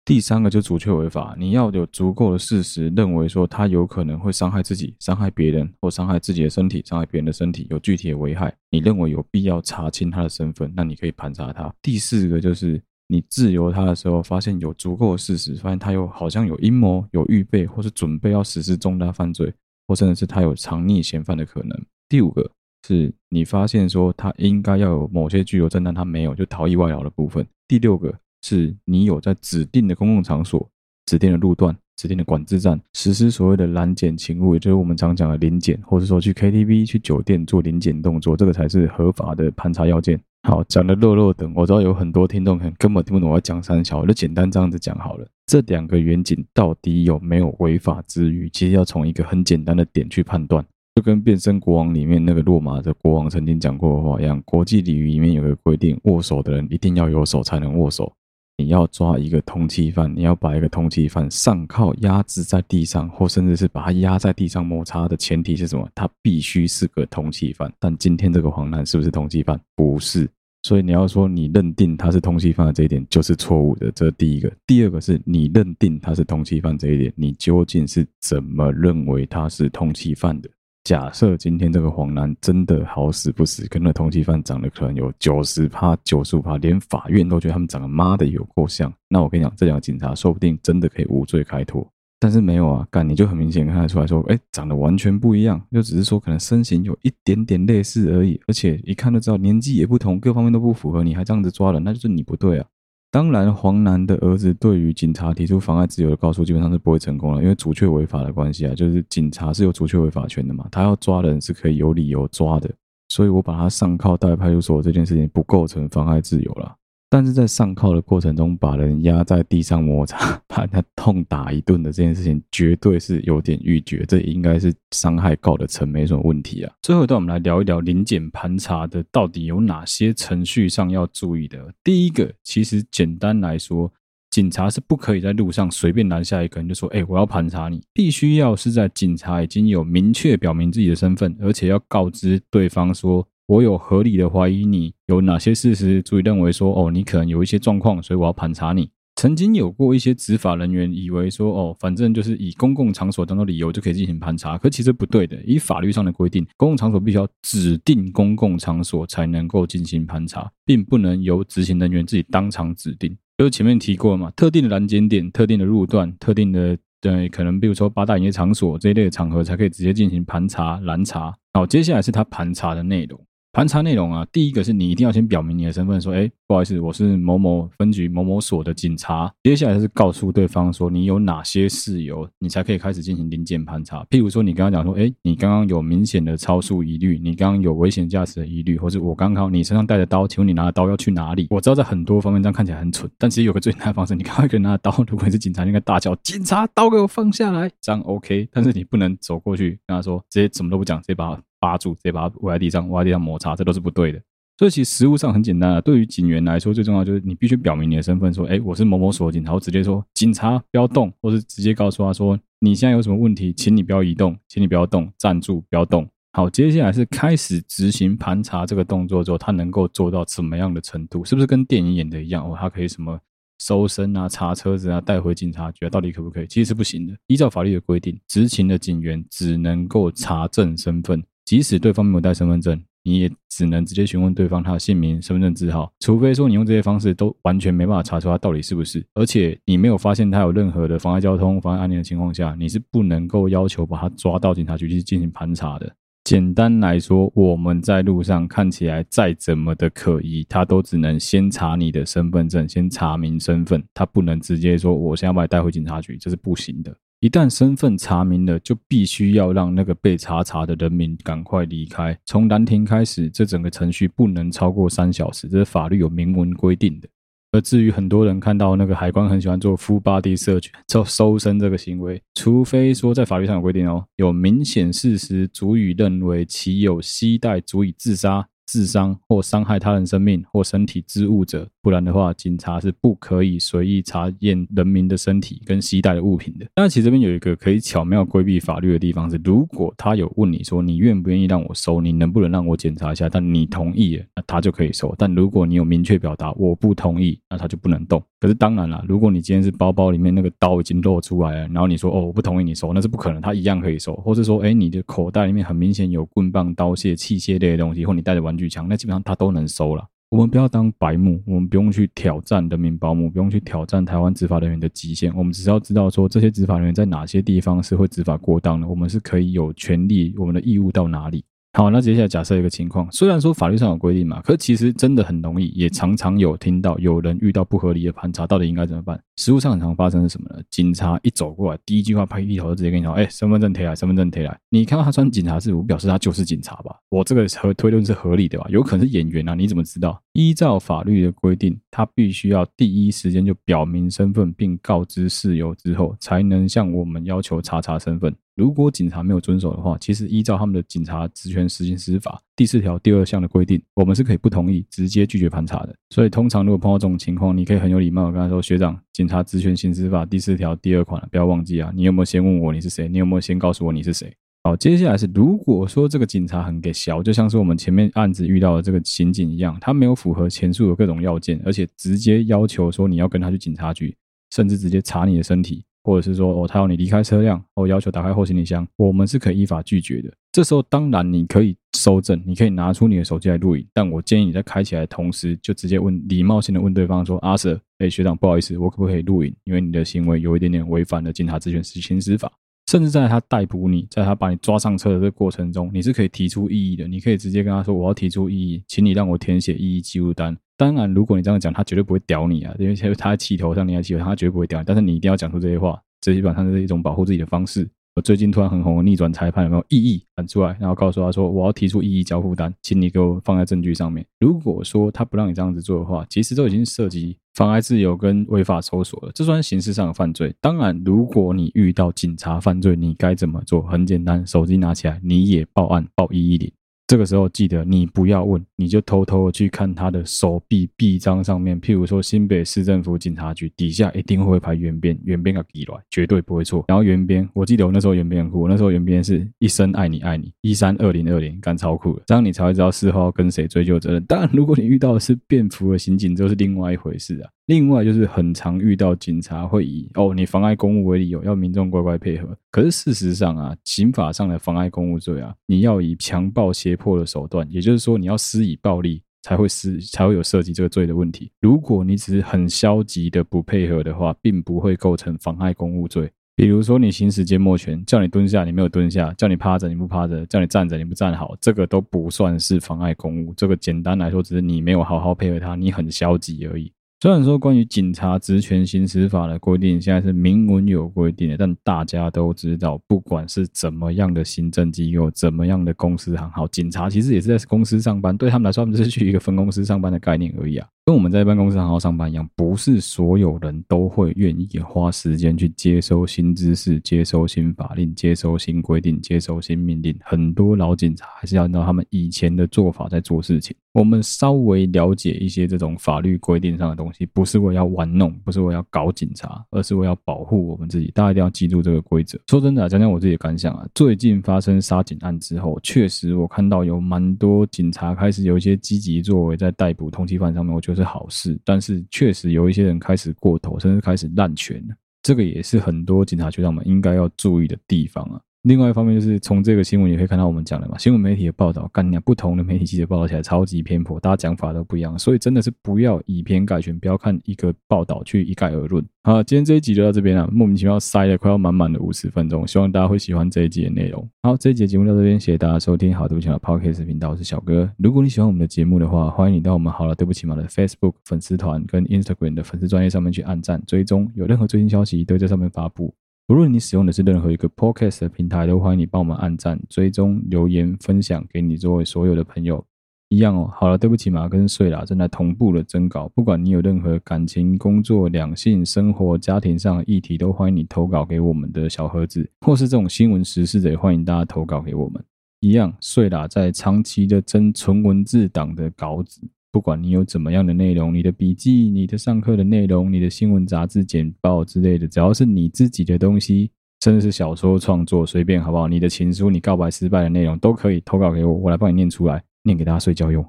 [0.04, 11.74] 第三个就阻却违法，你要有足够的事实认为说他有可能会伤害自己、伤害别人或伤害自己的身体、伤害别人的身体，有具体的危害，你认为有必要查清他的身份，那你可以盘查他。
[11.82, 12.82] 第四个就是。
[13.12, 19.52] 你自由他的时候，发现有足够的事实，发现他有好像有阴谋、有预备，或是准备要实施重大犯罪，
[19.88, 21.76] 或甚至是他有藏匿嫌犯的可能。
[22.08, 22.52] 第五个
[22.88, 27.44] 是你发现说他应该要有某些具有证，但他没有，就逃逸外劳的部分。
[27.68, 30.70] 第六个是你有在指定的公共场所、
[31.08, 40.22] 指定的路段、指定的管制站实施所谓的拦检勤务，也就是我们常讲的临检，或者说去 KTV、去酒店做临检动作，这个才是合法的盘查要件。
[40.44, 45.28] 好，讲的弱弱的，我知道有很多听众可能根本听不懂我要讲三小，我就简单这样子讲好了。
[45.46, 48.50] 这两个远景到底有没有违法之余？
[48.50, 50.66] 其实要从一个很简单的点去判断，
[50.96, 58.12] 就跟变身国王里面那个落马的国王曾经讲过的话一样，国际礼仪里面有个规定，握手的人一定要有手才能握手。
[58.60, 65.90] 你要抓一个通缉犯，你要把一个通缉犯上铐压制在地上，或甚至是把他压在地上摩擦的前提是什么？
[65.96, 67.72] 他必须是个通缉犯。
[67.80, 69.58] 但今天这个黄男是不是通缉犯？
[69.78, 70.30] 不是。
[70.64, 74.52] 所以你要说你认定他是通缉犯的这一点就是错误的，这是第一个。
[74.68, 80.50] 第二个是你认定他是通缉犯这一点，你究竟是怎么认为他是通缉犯的？
[80.90, 88.92] 假设今天这个黄男真的好死不死，跟那通缉犯长得可能有九十趴、九十五趴，连法院都觉得他们长得妈的有够像。
[89.08, 91.88] 那我跟你讲，这两个警察说不定真的可以无罪开脱。
[92.20, 102.66] 但是没有啊，干你就很明显看得出来说，哎，长得完全不一样，就只是说可能身形有一点点类似而已，而且一看就知道年纪也不同，各方面都不符合，你还这样子抓人，那就是你不对啊。
[103.12, 112.70] 当然，黄楠的儿子对于警察提出妨碍自由的告诉，基本上是不会成功了，因为阻却违法的关系啊，就是警察是有阻却违法权的嘛，他要抓人是可以有理由抓的，
[113.08, 116.76] 所以我把他上铐带派出所这件事情不构成妨碍自由了。
[117.12, 126.72] 但是在上铐的过程中，把人压在地上摩擦， 把他痛打一顿的这件事情，绝对是有点逾矩，这应该是伤害告得成，没什么问题啊。
[126.84, 131.74] 最后一段，我们来聊一聊临检盘查的到底有哪些程序上要注意的。
[131.84, 133.92] 第一个，其实简单来说，
[134.30, 143.28] 警察是不可以在路上随便拦下一个人就说：“哎，我要盘查你。”必须要是在警察已经有明确表明自己的身份，而且要告知对方说。
[143.50, 148.92] 我有合理的怀疑，你有哪些事实足以认为说，哦，你可能有一些状况，所以我要盘查你。
[149.16, 155.36] 曾经有过一些执法人员以为说，哦，反正就是以公共场所当做理由就可以进行盘查，可其实不对的。
[155.46, 163.18] 以法律上的规定，公共场所必须要指定公共场所才能够进行盘查，并不能由执行人员自己当场指定。
[163.40, 171.34] 就是前面提过嘛，特定的拦截点、特定的路段、特定的对，可能比如说八大营业场所这一类的场合才可以直接进行盘查、拦查。
[171.56, 173.20] 好，接下来是他盘查的内容。
[173.52, 179.32] 盘查内容啊，第一个是你一定要先表明你的身份，说，哎，不好意思，我是某某分局某某所的警察。
[179.42, 184.06] 接下来是告诉对方说，你有哪些事由，你才可以开始进行临检盘查。
[184.12, 191.48] 譬如说，你刚刚讲说，哎，你刚刚有明显的超速疑虑，你刚刚有危险驾驶的疑虑，或者我刚刚你身上带着刀，请问你拿的刀要去哪里？
[191.50, 198.48] 我知道在很多方面这样看起来很蠢，但其实有个最简单的方式，你刚刚一个人拿着刀，如果是警察，应该大叫，警察，刀给我放下来，这样 OK。
[198.52, 201.42] 但是你不能走过去跟他说，直接什么都不讲，直接把。
[201.60, 204.22] 扒住，直接把它围在地上，围在地上摩擦，这都是不对的。
[204.58, 205.80] 所以其实实务上很简单啊。
[205.80, 221.24] 对于警员来说，最重要就是你必须表明你的身份，说：“哎，我是某某所的警察。”我直接说：“警察，不要动。”或是直接告诉他说：“你现在有什么问题，请你不要移动，请你不要动，站住，不要动。”好，接下来是开始执行盘查这个动作之后，他能够做到什么样的程度？
[221.24, 222.46] 是不是跟电影演的一样？
[222.46, 223.18] 哦，他可以什么
[223.60, 225.90] 搜身啊、查车子啊、带回警察局啊？
[225.90, 226.48] 到底可不可以？
[226.48, 227.16] 其实是不行的。
[227.28, 231.24] 依照法律的规定，执勤的警员只能够查证身份。
[231.50, 245.92] 即使对方没有带身份证，你也只能直接询问对方他的姓名、身份证字号，除非说你用这些方式都完全没办法查出他到底是不是，而且你没有发现他有任何的妨碍交通、妨碍安宁的情况下，你是不能够要求把他抓到警察局去进行盘查的。
[246.24, 256.96] 简单来说，我们在路上看起来再怎么的可疑，他都只能先查你的身份证，先查明身份，他不能直接说我现在把你带回警察局，这是不行的。
[257.22, 262.18] 一旦身份查明了，就必须要让那个被查查的人民赶快离开。
[262.26, 267.10] 从拦停开始，这整个程序不能超过三小时，这是法律有明文规定的。
[267.52, 278.48] 而至于很多人看到那个海关很喜欢做 full body search，做搜身这个行为，除非说在法律上有规定哦，有明显事实足以认为其有携带足以自杀。
[278.70, 286.68] 自伤或伤害他人生命或身体之物者，不然的话，警察是不可以随意查验人民的身体跟携带的物品的。
[286.76, 293.28] 但其实这边有一个可以巧妙规避法律的地方是，如果他有问你说你愿不愿意让我收，你能不能让我检查一下？
[293.28, 295.16] 但你同意了，那他就可以收。
[295.18, 298.24] 但如果你有明确表达我不同意，那他就不能动。
[298.40, 304.16] 可是当然了，如果你今天是包包里面那个刀已经露出来了，然后你说哦我不同意你收，那是不可能，他一样可以收。
[304.18, 310.06] 或是说，哎，你的口袋里面很明显有棍棒、刀械、器械类的东西，或你带着玩举枪，那基本上他都能收了。
[310.30, 315.36] 我们不要当白目，我们不用去挑战人民保姆，不用去挑战台湾执法人员的极限。
[315.36, 321.44] 我们只要知道说，这些执法人员在哪些地方是会执法过当的，我们是可以有权利，我们的义务到哪里。
[321.74, 329.22] 好，那接下来假设一个情况，虽然说法律上有规定嘛，可其实真的很容易，也常常有听到有人遇到不合理的盘查，到底应该怎么办？
[329.38, 330.60] 实务上很常发生是什么呢？
[330.72, 336.96] 警察一走过来，第一句话拍一头就直接跟你说：“哎，身份证贴来，身份证贴来。”你看到他穿警察制服，表示他就是警察吧？
[337.10, 338.66] 我这个和推论是合理的吧？
[338.70, 339.54] 有可能是演员啊？
[339.54, 340.20] 你怎么知道？
[340.34, 348.36] 依照法律的规定，他必须要第一时间就表明身份，并告知事由之后，才能向我们要求查查身份。
[348.60, 355.96] 如果警察没有遵守的话，其实依照他们的《警察职权实行司法》第四条第二项的规定，我们是可以不同意，直接拒绝盘查的。
[356.10, 361.90] 所以，通常如果碰到这种情况，你可以很有礼貌跟他说：“学长，《警察职权行使法》第四条第二款，不要忘记啊！
[361.96, 363.08] 你有没有先问我你是谁？
[363.08, 364.30] 你有没有先告诉我你是谁？”
[364.66, 374.14] 好，接下来是如果说这个警察很给小，就像是我们前面案子遇到的这个刑警一样，他没有符合前述的各种要件，而且直接要求说你要跟他去警察局，
[374.54, 375.86] 甚至直接查你的身体。
[376.04, 380.32] 或者是说，哦，他要你离开车辆，哦要求打开后行李箱，我们是可以依法拒绝的。
[380.52, 389.56] 这时候，当然你可以收证，你可以拿出你的手机来录影，但我建议你在开起来的同时，就直接问礼貌性的问对方说：“阿 Sir，哎，学长，不好意思，我可不可以录影？
[389.64, 392.52] 因为你的行为有一点点违反了警察职权行使法。
[392.90, 397.08] 甚至在他逮捕你，在他把你抓上车的这个过程中，你是可以提出异议的。
[397.08, 404.86] 你可以直接跟他说：“我要提出异议，请你让我填写异议记录单。”当然，如果你这样讲，他绝对不会屌你啊，因为他在气头上，你在气头上，他绝对不会屌你。
[404.88, 407.88] 但是你一定要讲出这些话，这基本上是一种保护自己的方式。
[408.20, 417.38] 我最近突然很红的逆转裁判有没有异议喊出来，然后告诉他说：“我要提出异议交付单，请你给我放在证据上面。”如果说他不让你这样子做的话，其实都已经涉及。
[417.56, 420.54] 妨碍自由跟违法搜索了，这算刑事上的犯罪。
[420.60, 423.82] 当然，如果你遇到警察犯罪，你该怎么做？
[423.84, 426.70] 很简单，手机拿起来，你也报案，报一一零。
[427.10, 436.86] 这个时候记得你不要问，你就偷偷去看他的手臂臂章上面，譬如说新北市政府警察局底下一定会排圆边，圆边个记来，绝对不会错。
[436.88, 444.24] 然后圆边，我记得我那时候圆边很酷，我那时候圆边是一生爱你爱你一三二零二零，干超酷的，这样你才会知道事后要跟谁追究责任。
[444.26, 447.50] 当然，如果你遇到的是便服的刑警，就是另外一回事啊。
[447.70, 452.58] 另外就是很常遇到警察会以哦你妨碍公务为理由，要民众乖乖配合。
[452.72, 461.52] 可是事实上啊，刑法上的妨碍公务罪啊，你要以强暴胁迫的手段，也就是说你要施以暴力才会施才会有涉及这个罪的问题。
[461.62, 466.28] 如果你只是很消极的不配合的话，并不会构成妨碍公务罪。
[466.56, 473.54] 比如说你行使缄默权，叫你蹲下你没有蹲下，叫你趴着你不趴着，叫你站着你不站好，这个都不算是妨碍公务。
[473.54, 476.92] 这个简单来说，只是你没有好好配合他，你很消极而已。
[477.22, 490.88] 虽然说关于警察职权行使法的规定现在是明文有规定的，但大家都知道，不管是怎么样的行政机构，怎么样的公司行好，警察其实也是在公司上班，对他们来说，他们只是去一个分公司上班的概念而已啊。
[491.10, 500.16] 跟我们在办公室好好上班一样，不是所有人都会愿意花时间去接收新知识、接收新法令、接收新规定、接收新命令。
[500.22, 503.76] 很多老警察还是要按照他们以前的做法在做事情。
[503.92, 511.10] 我们稍微了解一些这种法律规定上的东西，不是为要玩弄，不是为要搞警察，而是为要保护我们自己。
[511.16, 512.40] 大家一定要记住这个规则。
[512.46, 520.99] 说真的，讲讲我自己的感想啊，最近发生杀警案之后，确实我看到有蛮多警察开始有一些积极作为，在逮捕通缉犯上面，我觉得。
[521.00, 524.84] 是好事，但是确实有一些人开始过头，甚至开始滥权。
[525.24, 528.40] 这个也是很多警察局长们应该要注意的地方啊。
[528.64, 539.02] 另外一方面，就是从这个新闻也可以看到我们讲的嘛，新闻媒体的报道，干，不同的媒体记者报道起来超级偏颇，大家讲法都不一样，所以真的是不要以偏概全，不要看一个报道去一概而论。
[539.24, 544.28] 好，今天这一集就到这边了，莫名其妙塞了快要满满的五十分钟，希望大家会喜欢这一集的内容。
[544.44, 546.14] 好，这一集节目到这边，谢谢大家收听。
[546.14, 547.90] 好，对不起嘛，Podcast 频道我是小哥。
[547.98, 556.14] 如果你喜欢我们的节目的话，欢迎你到我们好了，对不起嘛的 Facebook 粉丝团跟 Instagram 的粉丝专页上面去按赞追踪，有任何最新消息都在上面发布。
[556.50, 562.84] 无论你使用的是任何一个 Podcast 的平台，都欢迎你帮我们按赞、追踪、留言、分享给你周围所有的朋友。
[563.28, 563.70] 一样哦。
[563.72, 566.28] 好了，对不起嘛，跟睡啦，正在同步的征稿。
[566.30, 575.24] 不管你有任何感情、工作、两性、生活、家庭上的议题，都欢迎你投稿给我们的小盒子，或是这种新闻时事的，也欢迎大家投稿给我们。
[575.60, 579.40] 一样，睡啦，在长期的征纯文字档的稿子。
[579.72, 588.88] 不管你有怎么样的内容，你的笔记、你的上课的内容、你的新闻杂志简报之类的，只要是你自己的东西，甚至是小说创作，随便好不好？
[588.88, 593.46] 你的情书、你告白失败的内容都可以投稿给我，我来帮你念出来，念给大家睡觉用。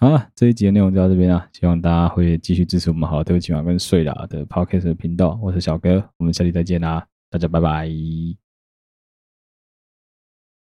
[0.00, 8.47] 好了，这一集的内容就到这边了，希望大家会继续支持我们好，对不起嘛，跟睡了的 Podcast 频道，我是小哥，我们下期再见啦，大家拜拜。